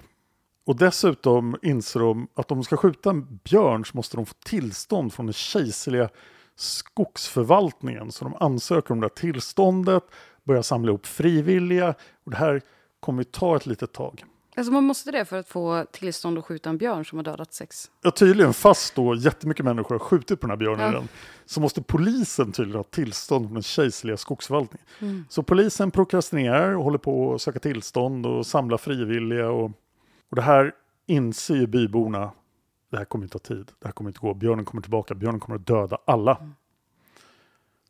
[0.66, 4.34] Och dessutom inser de att om de ska skjuta en björn så måste de få
[4.46, 6.10] tillstånd från den kejserliga
[6.56, 8.12] skogsförvaltningen.
[8.12, 10.04] Så de ansöker om det här tillståndet,
[10.44, 12.62] börjar samla ihop frivilliga och det här
[13.00, 14.24] kommer ju ta ett litet tag.
[14.60, 17.54] Alltså man måste det för att få tillstånd att skjuta en björn som har dödat
[17.54, 17.92] sex?
[18.02, 20.92] Ja, tydligen, fast då jättemycket människor har skjutit på den här björnen Ja.
[20.92, 21.08] redan,
[21.46, 24.88] så måste polisen tydligen ha tillstånd från den kejserliga skogsförvaltningen.
[25.00, 25.26] Mm.
[25.30, 29.50] Så polisen prokrastinerar och håller på att söka tillstånd och samla frivilliga.
[29.50, 29.72] Och,
[30.30, 30.72] och det här
[31.08, 32.32] inser ju byborna,
[32.92, 35.40] det här kommer inte ta tid, det här kommer inte gå, björnen kommer tillbaka, björnen
[35.40, 36.38] kommer att döda alla.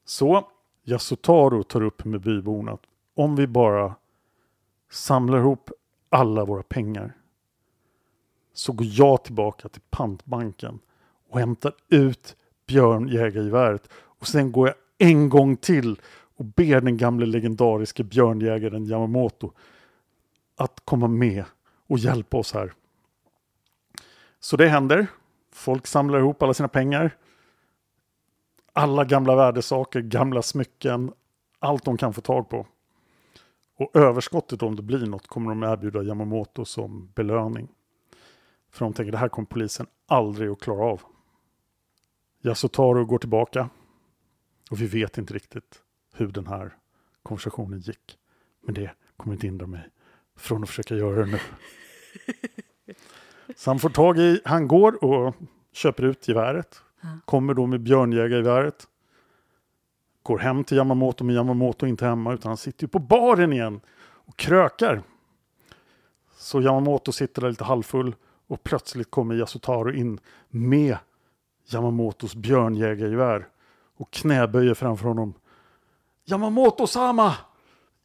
[0.05, 0.47] Så
[0.85, 2.83] Yasutaro tar upp med byborna att
[3.15, 3.95] om vi bara
[4.91, 5.71] samlar ihop
[6.09, 7.13] alla våra pengar
[8.53, 10.79] så går jag tillbaka till pantbanken
[11.29, 12.35] och hämtar ut
[12.67, 16.01] björnjägargeväret och sen går jag en gång till
[16.35, 19.51] och ber den gamle legendariske björnjägaren Yamamoto
[20.55, 21.43] att komma med
[21.87, 22.73] och hjälpa oss här.
[24.39, 25.07] Så det händer.
[25.51, 27.17] Folk samlar ihop alla sina pengar.
[28.73, 31.13] Alla gamla värdesaker, gamla smycken,
[31.59, 32.67] allt de kan få tag på.
[33.79, 37.67] Och överskottet om det blir något kommer de erbjuda Yamamoto som belöning.
[38.71, 41.01] För de tänker det här kommer polisen aldrig att klara av.
[42.43, 43.69] Yasutaro går tillbaka.
[44.71, 45.81] Och vi vet inte riktigt
[46.13, 46.77] hur den här
[47.23, 48.17] konversationen gick.
[48.61, 49.89] Men det kommer inte hindra mig
[50.35, 51.39] från att försöka göra det nu.
[53.55, 55.35] Så han får tag i, han går och
[55.71, 56.81] köper ut geväret.
[57.25, 58.87] Kommer då med björnjägargeväret.
[60.23, 63.53] Går hem till Yamamoto, men Yamamoto är inte hemma utan han sitter ju på baren
[63.53, 65.03] igen och krökar.
[66.37, 68.15] Så Yamamoto sitter där lite halvfull
[68.47, 70.97] och plötsligt kommer Yasutaro in med
[71.73, 73.47] Yamamotos björnjägargevär
[73.97, 75.33] och knäböjer framför honom.
[76.25, 77.35] Yamamoto-sama!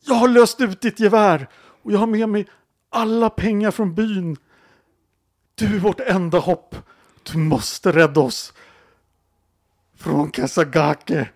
[0.07, 2.47] Jag har löst ut ditt gevär och jag har med mig
[2.91, 4.37] alla pengar från byn.
[5.55, 6.77] Du är vårt enda hopp.
[7.33, 8.53] Du måste rädda oss
[9.97, 11.29] från Kasagake.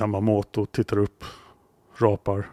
[0.00, 1.24] Yamamoto tittar upp,
[1.96, 2.50] rapar.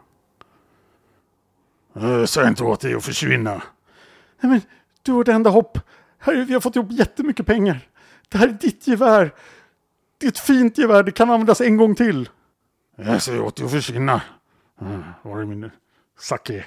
[1.95, 3.51] "Eh, Säg inte åt dig att försvinna.
[4.41, 4.61] Nej, men
[5.01, 5.77] du är vårt enda hopp.
[6.19, 7.87] Här, vi har fått ihop jättemycket pengar.
[8.29, 9.33] Det här är ditt gevär.
[10.17, 12.29] Det är ett fint gevär, det kan användas en gång till.
[12.97, 14.21] Äh, Jag säger åt dig att försvinna.
[14.81, 15.71] Mm, var är min
[16.19, 16.65] sake?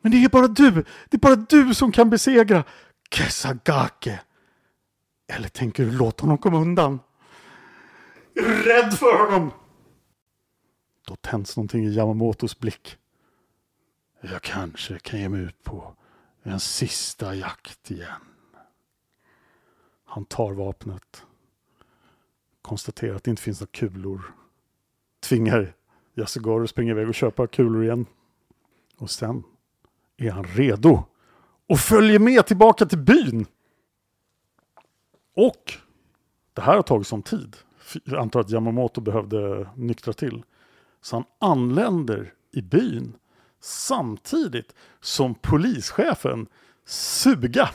[0.00, 0.70] Men det är bara du,
[1.08, 2.64] det är bara du som kan besegra
[3.10, 4.20] Kesagake.
[5.32, 7.00] Eller tänker du låta honom komma undan?
[8.42, 9.50] Rädd för honom?
[11.06, 12.96] Då tänds någonting i Yamamotos blick.
[14.20, 15.94] Jag kanske kan ge mig ut på
[16.42, 18.20] en sista jakt igen.
[20.04, 21.24] Han tar vapnet.
[22.62, 24.34] Konstaterar att det inte finns några kulor.
[25.20, 25.74] Tvingar
[26.14, 28.06] Yasugaru att springa iväg och köpa kulor igen.
[28.96, 29.42] Och sen
[30.16, 31.04] är han redo
[31.68, 33.46] och följer med tillbaka till byn.
[35.36, 35.72] Och
[36.52, 37.56] det här har tagit sån tid.
[38.04, 40.42] Jag antar att Yamamoto behövde nyktra till.
[41.02, 43.16] Så han anländer i byn
[43.60, 46.46] samtidigt som polischefen
[46.86, 47.70] Suga.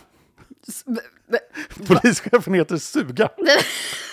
[1.88, 3.30] Polischefen heter Suga.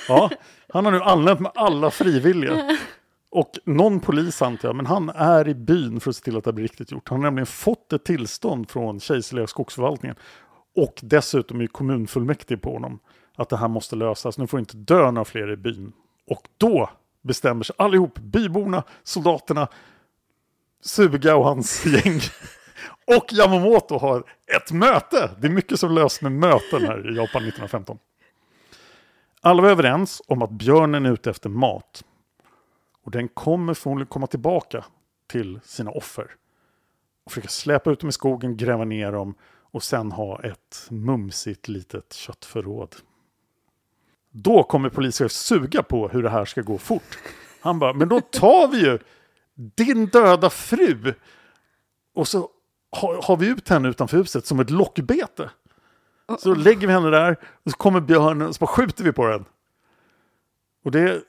[0.08, 0.30] Ja,
[0.68, 2.78] han har nu anlänt med alla frivilliga.
[3.30, 6.44] Och någon polis antar jag, men han är i byn för att se till att
[6.44, 7.08] det blir riktigt gjort.
[7.08, 10.16] Han har nämligen fått ett tillstånd från kejserliga skogsförvaltningen.
[10.76, 12.98] Och dessutom är kommunfullmäktige på honom.
[13.42, 14.38] Att det här måste lösas.
[14.38, 15.92] Nu får inte dö några fler i byn.
[16.30, 16.90] Och då
[17.22, 19.68] bestämmer sig allihop, byborna, soldaterna,
[20.80, 22.20] Suga och hans gäng.
[23.18, 24.24] Och Yamamoto har
[24.56, 25.30] ett möte.
[25.40, 27.98] Det är mycket som löst med möten här i Japan 1915.
[29.40, 32.04] Alla var överens om att björnen är ute efter mat.
[33.04, 34.84] Och den kommer förmodligen komma tillbaka
[35.26, 36.30] till sina offer.
[37.24, 39.34] Och försöka släpa ut dem i skogen, gräva ner dem
[39.72, 42.96] och sen ha ett mumsigt litet köttförråd.
[44.32, 47.18] Då kommer polischef suga på hur det här ska gå fort.
[47.60, 48.98] Han bara, men då tar vi ju
[49.54, 51.14] din döda fru
[52.14, 52.48] och så
[52.96, 55.50] har, har vi ut henne utanför huset som ett lockbete.
[56.38, 59.26] Så lägger vi henne där och så kommer björnen och så bara skjuter vi på
[59.26, 59.44] den.
[60.84, 61.22] Och det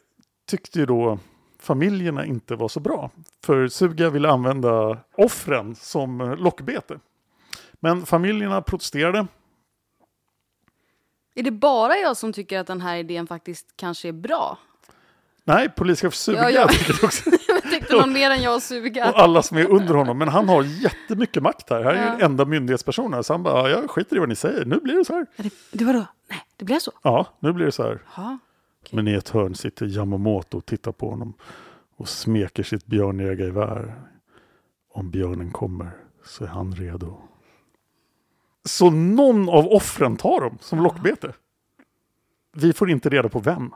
[0.48, 1.20] tyckte ju då
[1.60, 3.12] familjerna inte var så bra.
[3.44, 7.00] För Suga ville använda offren som lockbete.
[7.74, 9.28] Men familjerna protesterade.
[11.36, 14.58] Är det bara jag som tycker att den här idén faktiskt kanske är bra?
[15.46, 16.68] Nej, polischef Suga Ja, ja.
[16.68, 17.30] tycker också.
[17.48, 19.10] Jag tyckte någon mer än jag suga.
[19.12, 20.18] Och alla som är under honom.
[20.18, 21.84] Men han har jättemycket makt här.
[21.84, 22.12] Här är Ja.
[22.12, 23.24] den enda myndighetspersonen.
[23.24, 24.66] Så han bara, jag skiter i vad ni säger.
[24.66, 25.26] Nu blir det så här.
[25.36, 26.06] Är det, det var då?
[26.30, 26.92] Nej, det blev så?
[27.02, 28.02] Ja, nu blir det så här.
[28.18, 28.38] Ja.
[28.92, 31.34] Men i ett hörn sitter Yamamoto och tittar på honom
[31.98, 33.96] och smeker sitt björnjägargevär.
[34.94, 35.92] Om björnen kommer
[36.26, 37.22] så är han redo.
[38.66, 41.34] Så någon av offren tar dem som lockbete.
[42.56, 43.72] Vi får inte reda på vem.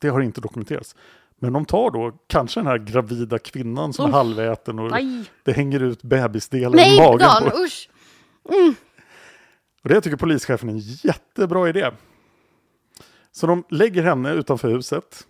[0.00, 0.96] Det har inte dokumenterats.
[1.38, 4.14] Men de tar då kanske den här gravida kvinnan som är Usch.
[4.14, 7.56] halväten och Nej, det hänger ut bebisdelar Nej i magen Dan, på.
[7.58, 7.88] usch!
[9.82, 11.90] Och det tycker polischefen är en jättebra idé.
[13.32, 15.26] Så de lägger henne utanför huset.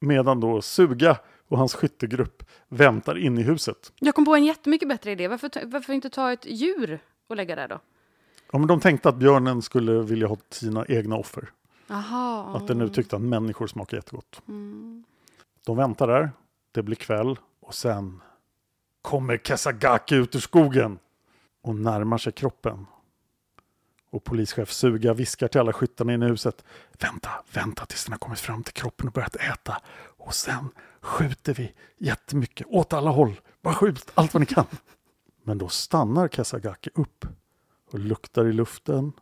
[0.00, 1.16] Medan då Suga
[1.48, 3.92] och hans skyttegrupp väntar in i huset.
[4.00, 5.28] Jag kom på en jättemycket bättre idé.
[5.28, 7.80] Varför, varför inte ta ett djur och lägga där då?
[8.52, 11.50] Ja, men de tänkte att björnen skulle vilja ha sina egna offer.
[11.86, 12.56] Jaha.
[12.56, 14.42] Att den nu tyckte att människor smakar jättegott.
[14.48, 15.04] Mm.
[15.66, 16.30] De väntar där.
[16.72, 17.38] Det blir kväll.
[17.60, 18.22] Och sen
[19.02, 20.98] kommer Kesagaki ut ur skogen.
[21.62, 22.86] Och närmar sig kroppen.
[24.10, 26.64] Och polischef Suga viskar till alla skyttarna inne i huset.
[27.00, 29.82] Vänta, vänta tills den har kommit fram till kroppen och börjat äta.
[30.16, 30.68] Och sen
[31.00, 33.40] skjuter vi jättemycket åt alla håll.
[33.62, 34.66] Bara skjut allt vad ni kan.
[35.46, 37.26] Men då stannar Kesagaki upp
[37.90, 39.12] och luktar i luften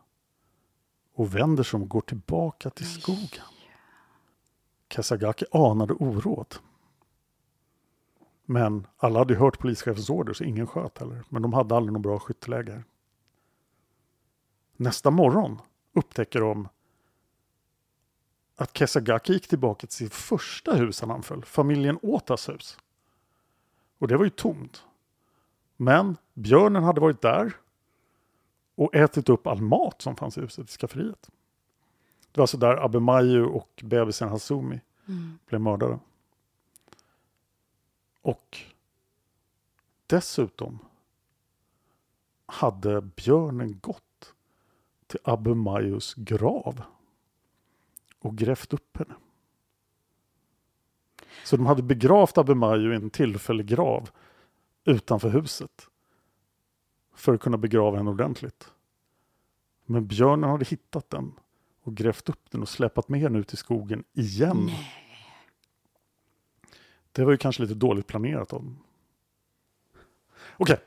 [1.13, 3.45] och vänder sig om och går tillbaka till skogen.
[4.87, 6.55] Kasagaki anade oråd.
[8.45, 11.23] Men alla hade hört polischefens order så ingen sköt heller.
[11.29, 12.83] Men de hade aldrig någon bra skytteläge.
[14.75, 15.61] Nästa morgon
[15.93, 16.67] upptäcker de
[18.55, 22.77] att Kesagaki gick tillbaka till sitt första hus han anföll, familjen Otas hus.
[23.97, 24.83] Och det var ju tomt.
[25.77, 27.53] Men björnen hade varit där
[28.75, 31.29] och ätit upp all mat som fanns i huset i skafferiet.
[32.31, 34.81] Det var alltså där Abemayu och bebisen Hasumi
[35.45, 35.99] blev mördade.
[38.21, 38.57] Och
[40.07, 40.79] dessutom
[42.45, 44.33] hade björnen gått
[45.07, 46.81] till Abemayus grav
[48.19, 49.15] och grävt upp henne.
[51.43, 54.09] Så de hade begravt Abemayu i en tillfällig grav
[54.85, 55.87] utanför huset
[57.15, 58.71] för att kunna begrava henne ordentligt.
[59.85, 61.31] Men björnen hade hittat den
[61.83, 64.71] och grävt upp den och släpat med henne ut i skogen igen.
[67.11, 68.77] Det var ju kanske lite dåligt planerat av dem.
[70.57, 70.77] Okej,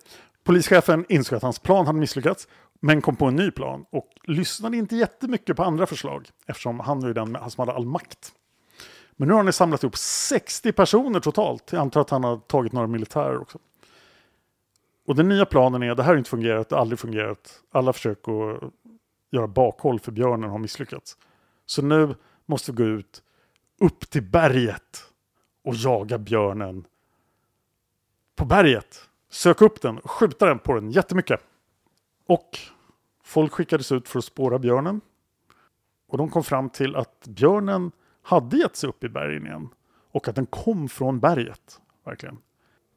[0.43, 2.49] polischefen insåg att hans plan hade misslyckats
[2.81, 7.01] men kom på en ny plan och lyssnade inte jättemycket på andra förslag eftersom han
[7.01, 8.35] var ju den som hade all makt.
[9.17, 11.73] Men nu har han samlat ihop 60 personer totalt.
[11.73, 13.59] Jag antar att han har tagit några militärer också.
[15.09, 17.63] Och den nya planen är, det här har inte fungerat, det har aldrig fungerat.
[17.71, 18.73] Alla försök att
[19.31, 21.17] göra bakhåll för björnen har misslyckats.
[21.67, 22.15] Så nu
[22.47, 23.23] måste vi gå ut
[23.81, 25.05] upp till berget
[25.65, 26.87] och jaga björnen
[28.37, 29.09] på berget.
[29.31, 31.41] Söka upp den och skjuta den på den jättemycket.
[32.27, 32.59] Och
[33.23, 35.01] folk skickades ut för att spåra björnen.
[36.09, 37.91] Och de kom fram till att björnen
[38.23, 39.69] hade gett sig upp i bergen igen.
[40.11, 41.81] Och att den kom från berget.
[42.05, 42.39] Verkligen.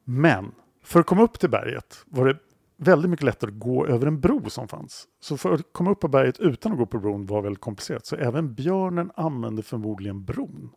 [0.04, 0.52] Men
[0.82, 2.38] för att komma upp till berget var det
[2.76, 5.08] väldigt mycket lättare att gå över en bro som fanns.
[5.20, 8.06] Så för att komma upp på berget utan att gå på bron var väldigt komplicerat.
[8.06, 10.70] Så även björnen använde förmodligen bron.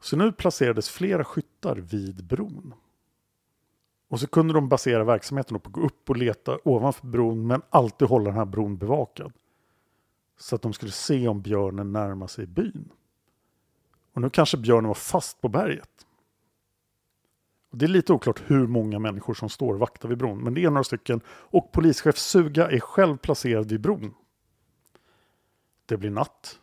[0.00, 2.74] Så nu placerades flera skyttar vid bron.
[4.08, 7.62] Och så kunde de basera verksamheten på att gå upp och leta ovanför bron men
[7.70, 9.32] alltid hålla den här bron bevakad.
[10.38, 12.88] Så att de skulle se om björnen närmar sig byn.
[14.12, 15.91] Och nu kanske björnen var fast på berget.
[17.72, 20.54] Och det är lite oklart hur många människor som står vakta vaktar vid bron, men
[20.54, 24.14] det är några stycken och polischef Suga är själv placerad vid bron.
[25.86, 26.60] Det blir natt.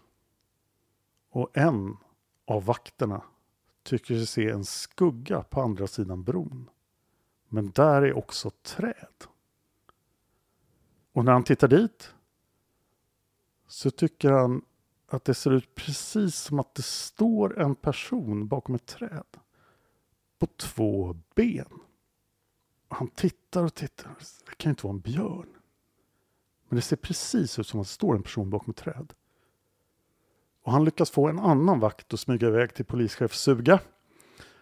[1.31, 1.97] Och en
[2.45, 3.21] av vakterna
[3.83, 6.69] tycker sig se en skugga på andra sidan bron.
[7.47, 9.25] Men där är också träd.
[11.13, 12.13] Och när han tittar dit
[13.67, 14.61] så tycker han
[15.07, 19.25] att det ser ut precis som att det står en person bakom ett träd
[20.39, 21.79] på två ben.
[22.87, 24.15] Han tittar och tittar.
[24.49, 25.47] Det kan ju inte vara en björn.
[26.67, 29.13] Men det ser precis ut som att det står en person bakom ett träd.
[30.63, 33.79] Och han lyckas få en annan vakt att smyga iväg till polischef Suga.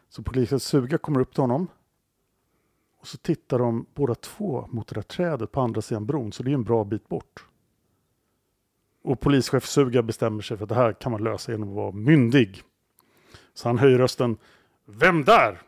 [0.09, 1.67] Så polischef Suga kommer upp till honom.
[2.99, 6.43] Och så tittar de båda två mot det där trädet på andra sidan bron, så
[6.43, 7.45] det är en bra bit bort.
[9.01, 11.91] Och polischef Suga bestämmer sig för att det här kan man lösa genom att vara
[11.91, 12.63] myndig.
[13.53, 14.37] Så han höjer rösten.
[14.85, 15.61] Vem där?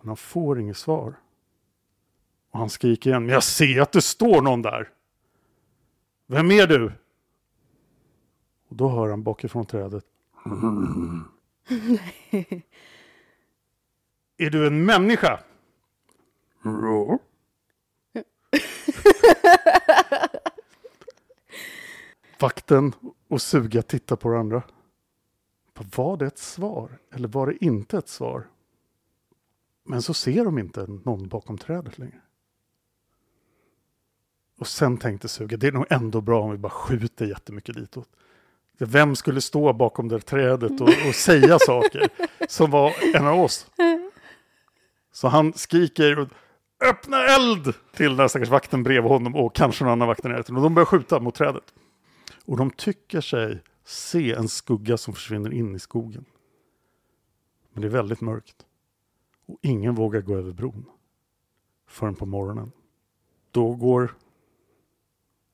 [0.00, 1.14] Men han får inget svar.
[2.50, 3.24] Och han skriker igen.
[3.24, 4.90] Men jag ser att det står någon där.
[6.26, 6.92] Vem är du?
[8.68, 10.04] Och då hör han bakifrån trädet.
[14.36, 15.40] Är du en människa?
[16.62, 17.18] Ja.
[22.40, 22.92] Vakten
[23.28, 24.62] och Suga tittar på varandra.
[25.96, 28.46] Var det ett svar eller var det inte ett svar?
[29.88, 32.20] Men så ser de inte någon bakom trädet längre.
[34.58, 38.08] Och sen tänkte Suga, det är nog ändå bra om vi bara skjuter jättemycket ditåt.
[38.78, 42.08] Vem skulle stå bakom det trädet och, och säga saker
[42.48, 43.70] som var en av oss?
[45.12, 46.28] Så han skriker och
[46.84, 50.56] öppna eld till den stackars vakten bredvid honom och kanske någon annan vakt i närheten.
[50.56, 51.74] Och de börjar skjuta mot trädet.
[52.44, 56.24] Och de tycker sig se en skugga som försvinner in i skogen.
[57.72, 58.67] Men det är väldigt mörkt.
[59.48, 60.84] Och ingen vågar gå över bron.
[61.86, 62.72] Förrän på morgonen.
[63.50, 64.14] Då går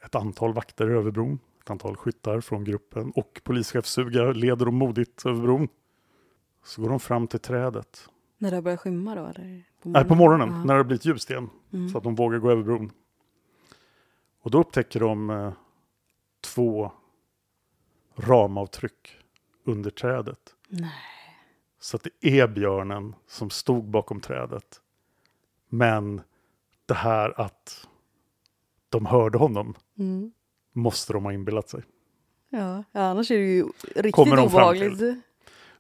[0.05, 1.39] ett antal vakter över bron.
[1.63, 5.69] Ett antal skyttar från gruppen och polischef Suga leder dem modigt över bron.
[6.65, 8.09] Så går de fram till trädet.
[8.39, 9.27] När det börjar skymma då?
[9.27, 9.65] Eller?
[9.83, 10.59] På Nej, på morgonen Ja.
[10.65, 11.51] när det har blivit ljust igen.
[11.73, 11.89] Mm.
[11.89, 12.91] Så att de vågar gå över bron.
[14.41, 15.53] Och då upptäcker de eh,
[16.41, 16.93] två
[18.17, 19.17] ramavtryck
[19.65, 20.55] under trädet.
[20.69, 20.93] Nej.
[21.85, 24.81] Så det är björnen som stod bakom trädet.
[25.69, 26.21] Men
[26.87, 27.89] det här att
[28.89, 30.33] de hörde honom Mm.
[30.73, 31.83] måste de ha inbillat sig.
[32.49, 33.65] Ja, ja, annars är det ju
[33.95, 34.83] riktigt Kommer de fram till.
[34.87, 35.25] obehagligt.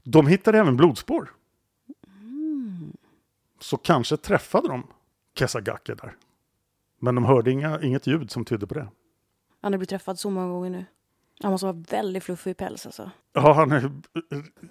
[0.02, 1.30] De hittade även blodspår.
[2.20, 2.92] Mm.
[3.60, 4.86] Så kanske träffade de
[5.38, 6.16] Kesagake där.
[6.98, 8.88] Men de hörde inga, inget ljud som tydde på det.
[9.60, 10.84] Han har blivit träffad så många gånger nu.
[11.42, 13.10] Han måste vara väldigt fluffig päls alltså.
[13.32, 13.90] Ja, han är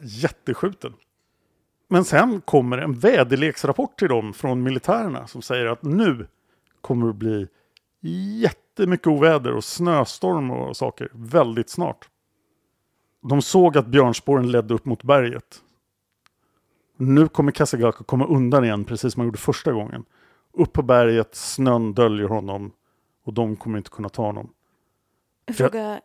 [0.01, 0.93] jätteskjuten.
[1.93, 6.27] Men sen kommer en väderleksrapport till dem från militärerna som säger att nu
[6.81, 7.47] kommer det bli
[8.41, 12.09] jättemycket oväder och snöstorm och saker väldigt snart.
[13.21, 15.61] De såg att björnspåren ledde upp mot berget.
[16.97, 20.05] Nu kommer Kasagaka komma undan igen precis som han gjorde första gången.
[20.51, 22.71] Upp på berget, snön döljer honom
[23.23, 24.49] och de kommer inte kunna ta honom.
[25.57, 26.01] Fråga,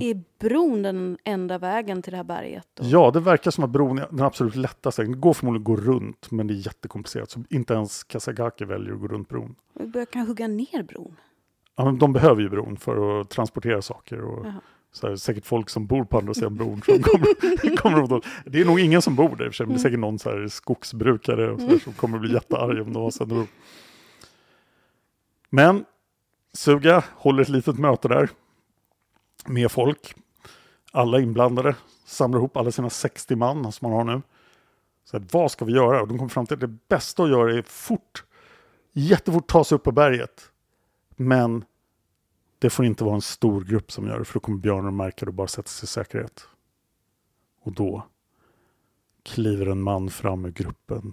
[0.00, 0.06] Ja.
[0.06, 2.66] är bron den enda vägen till det här berget?
[2.74, 2.84] Då?
[2.86, 5.02] Ja, det verkar som att bron är den absolut lättaste.
[5.02, 7.30] Det går förmodligen att gå runt, men det är jättekomplicerat.
[7.30, 9.54] Så inte ens Kasagaki väljer att gå runt bron.
[9.74, 11.16] Vi kan hugga ner bron.
[11.76, 14.20] Ja, men de behöver ju bron för att transportera saker.
[14.20, 14.60] Och Jaha.
[14.92, 16.82] så här, säkert folk som bor på andra sidan bron.
[16.82, 19.66] Som kommer, kommer att, det är nog ingen som bor där i och för sig.
[19.66, 22.82] men Det är säkert någon så här skogsbrukare och så där, som kommer bli jättearg
[22.82, 23.46] om de har bro.
[25.50, 25.84] Men
[26.52, 28.30] Suga håller ett litet möte där
[29.46, 30.14] med folk.
[30.92, 34.22] Alla inblandade samlar ihop alla sina 60 man som man har nu.
[35.04, 36.02] Så här, vad ska vi göra?
[36.02, 38.24] Och de kommer fram till att det bästa att göra är fort,
[38.92, 40.50] jättefort ta sig upp på berget.
[41.16, 41.64] Men
[42.58, 45.24] det får inte vara en stor grupp som gör det för då kommer björnen märka
[45.24, 46.48] det och bara sätta sig i säkerhet.
[47.62, 48.06] Och då
[49.22, 51.12] kliver en man fram ur gruppen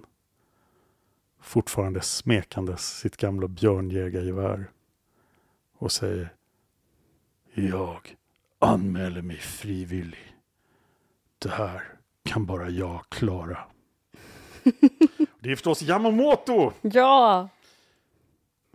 [1.41, 4.71] fortfarande smekandes sitt gamla björnjägargevär
[5.77, 6.33] och säger
[7.59, 8.15] jag
[8.59, 10.35] anmäler mig frivillig.
[11.39, 11.83] Det här
[12.23, 13.57] kan bara jag klara.
[15.39, 16.71] Det är förstås Yamamoto!
[16.81, 17.49] Ja!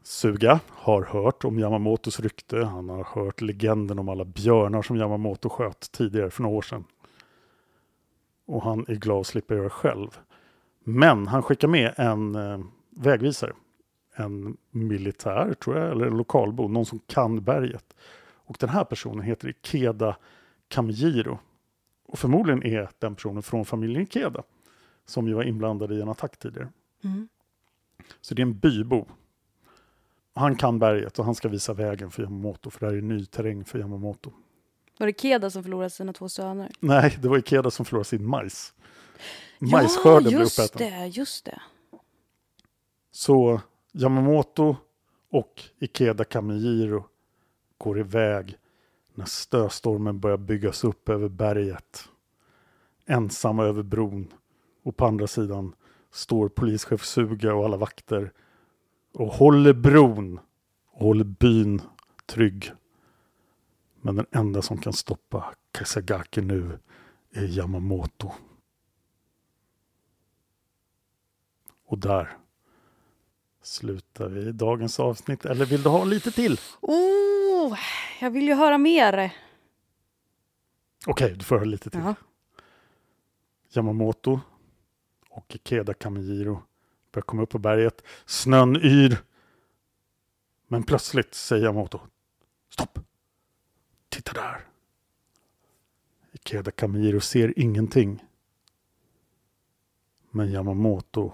[0.03, 2.59] Suga har hört om Yamamotos rykte.
[2.59, 6.85] Han har hört legenden om alla björnar som Yamamoto sköt tidigare för några år sedan.
[8.47, 10.19] Och han är glad att slippa göra själv.
[10.85, 12.61] Men han skickar med en eh,
[12.91, 13.53] vägvisare.
[14.15, 16.69] En militär, tror jag, eller en lokalbo.
[16.69, 17.95] Någon som kan berget.
[18.53, 20.17] Och den här personen heter Ikeda
[20.69, 21.39] Kamijiro.
[22.07, 24.43] Och förmodligen är den personen från familjen Ikeda.
[25.05, 26.69] Som ju var inblandad i en attack tidigare.
[27.05, 27.29] Mm.
[28.21, 29.07] Så det är en bybo.
[30.35, 32.71] Han kan berget och han ska visa vägen för Yamamoto.
[32.71, 34.33] För det här är ny terräng för Yamamoto.
[34.99, 36.71] Var det Keda som förlorade sina två söner?
[36.81, 38.75] Nej, det var Ikeda som förlorade sin majs.
[39.59, 41.01] Majsskörden ja, blev just uppäten.
[41.01, 41.61] det, just det.
[43.11, 43.61] Så
[43.93, 44.77] Yamamoto
[45.31, 47.05] och Ikeda Kamijiro
[47.83, 48.57] går iväg
[49.15, 52.09] när stöstormen börjar byggas upp över berget.
[53.07, 54.33] Ensamma över bron.
[54.83, 55.75] Och på andra sidan
[56.11, 58.33] står polischef Suga och alla vakter
[59.13, 60.41] och håller bron
[60.93, 61.81] och håller byn
[62.27, 62.73] trygg.
[64.01, 66.79] Men den enda som kan stoppa Kasagake nu
[67.31, 68.33] är Yamamoto.
[71.87, 72.37] Och där
[73.63, 75.45] slutar vi dagens avsnitt.
[75.45, 76.61] Eller vill du ha lite till?
[76.81, 77.32] Oh!
[77.73, 77.79] Oh,
[78.21, 79.37] jag vill ju höra mer.
[81.07, 82.01] Okej, du får höra lite till.
[82.01, 82.15] Ja.
[83.71, 84.41] Yamamoto
[85.29, 86.63] och Ikeda Kamijiro
[87.13, 88.03] börjar komma upp på berget.
[88.27, 89.19] Snön yr.
[90.67, 92.01] Men plötsligt säger Yamamoto
[92.69, 92.99] Stopp!
[94.09, 94.67] Titta där!
[96.33, 98.25] Ikeda Kamijiro ser ingenting.
[100.31, 101.33] Men Yamamoto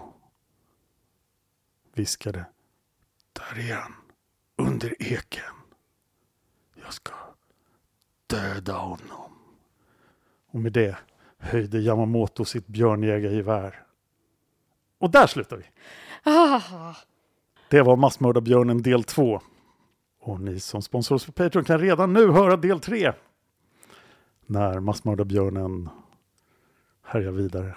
[1.93, 2.45] viskade
[3.33, 3.93] Där är han!
[4.57, 5.58] Under eken!
[6.89, 7.13] Jag ska
[8.27, 9.31] döda honom.
[10.51, 10.97] Och med det
[11.37, 13.83] höjde Yamamoto sitt björnjägargevär.
[14.99, 15.63] Och där slutar vi.
[16.23, 16.95] Ah,
[17.69, 19.41] Det var Massmördarbjörnen del 2.
[20.21, 23.13] Och ni som sponsrar oss på Patreon kan redan nu höra del 3.
[24.45, 25.89] När Massmördarbjörnen
[27.03, 27.75] härjar vidare.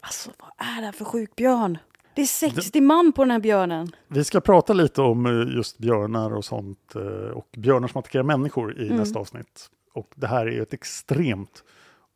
[0.00, 1.78] alltså, vad är det här för sjuk björn?
[2.14, 3.92] Det är 60 man på den här björnen.
[4.08, 8.22] Vi ska prata lite om eh, just björnar och sånt eh, och björnar som attackerar
[8.22, 8.96] människor i Mm.
[8.96, 9.70] nästa avsnitt.
[9.92, 11.64] Och det här är ju ett extremt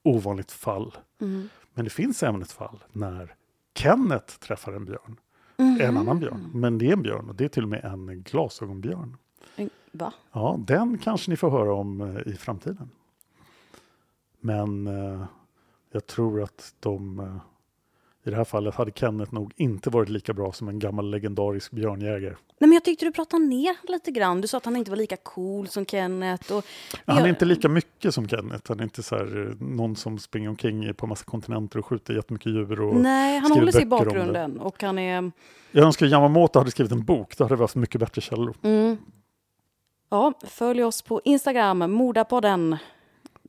[0.02, 0.96] ovanligt fall.
[1.20, 1.48] Mm.
[1.74, 3.34] Men det finns även ett fall när
[3.74, 5.16] Kenneth träffar en björn.
[5.56, 5.80] Mm.
[5.80, 6.50] En annan björn.
[6.54, 9.16] Men det är en björn och det är till och med en glasögonbjörn.
[9.92, 10.12] Va?
[10.32, 12.90] Ja, den kanske ni får höra om eh, i framtiden.
[14.40, 14.86] Men
[15.92, 17.20] jag tror att de
[18.28, 21.70] i det här fallet hade Kenneth nog inte varit lika bra som en gammal legendarisk
[21.70, 22.34] björnjägare.
[22.58, 24.40] Nej, men jag tyckte du pratade ner lite grann.
[24.40, 26.52] Du sa att han inte var lika cool som Kenneth.
[26.52, 26.64] Och
[27.04, 28.64] Han är inte lika mycket som Kenneth.
[28.68, 32.14] Han är inte så här, eh, någon som springer omkring på massa kontinenter och skjuter
[32.14, 32.80] jättemycket djur.
[32.80, 34.60] Och Nej, han håller sig i bakgrunden.
[34.60, 35.32] Och han är...
[35.72, 37.36] Jag önskar Yamamoto hade skrivit en bok.
[37.36, 38.54] Då hade vi haft mycket bättre källor.
[38.62, 38.96] Mm.
[40.10, 42.76] Ja, följ oss på Instagram, Mordapodden.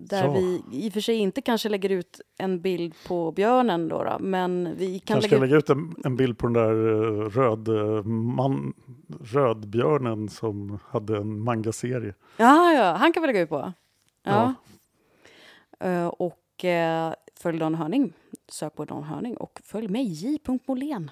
[0.01, 0.31] Där Ja.
[0.31, 4.17] vi i och för sig inte kanske lägger ut en bild på björnen då, då
[4.19, 7.67] men vi kan Kanske lägga lägga ut en, en bild på den där eh, röd,
[7.67, 8.73] eh, man,
[9.21, 12.13] rödbjörnen som hade en mangaserie.
[12.37, 13.73] Ja, ja, han kan vi lägga ut på.
[14.23, 14.53] Ja.
[15.79, 15.87] Ja.
[15.87, 18.13] Eh, och eh, följ Dan Hörning.
[18.47, 21.11] Sök på Dan Hörning och följ mig, j.molén.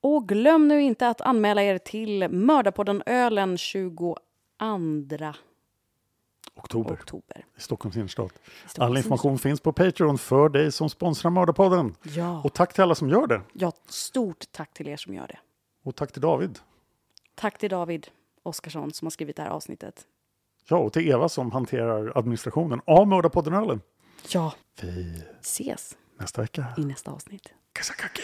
[0.00, 4.18] Och glöm nu inte att anmäla er till Mördarpodden Ölen 22
[6.54, 7.46] Oktober oktober.
[7.56, 8.30] i Stockholms innerstad.
[8.78, 11.94] All information finns på Patreon för dig som sponsrar Mördarpodden.
[12.02, 12.42] Ja.
[12.42, 13.42] Och tack till alla som gör det.
[13.52, 15.38] ja, stort tack till er som gör det.
[15.84, 16.58] Och tack till David.
[17.34, 18.06] Tack till David
[18.42, 20.06] Oskarsson som har skrivit det här avsnittet.
[20.68, 23.80] Ja, och till Eva som hanterar administrationen av Mördarpodden.
[24.28, 26.66] Ja, Vi ses nästa vecka.
[26.78, 27.48] i nästa avsnitt.
[27.72, 28.22] Kasakake!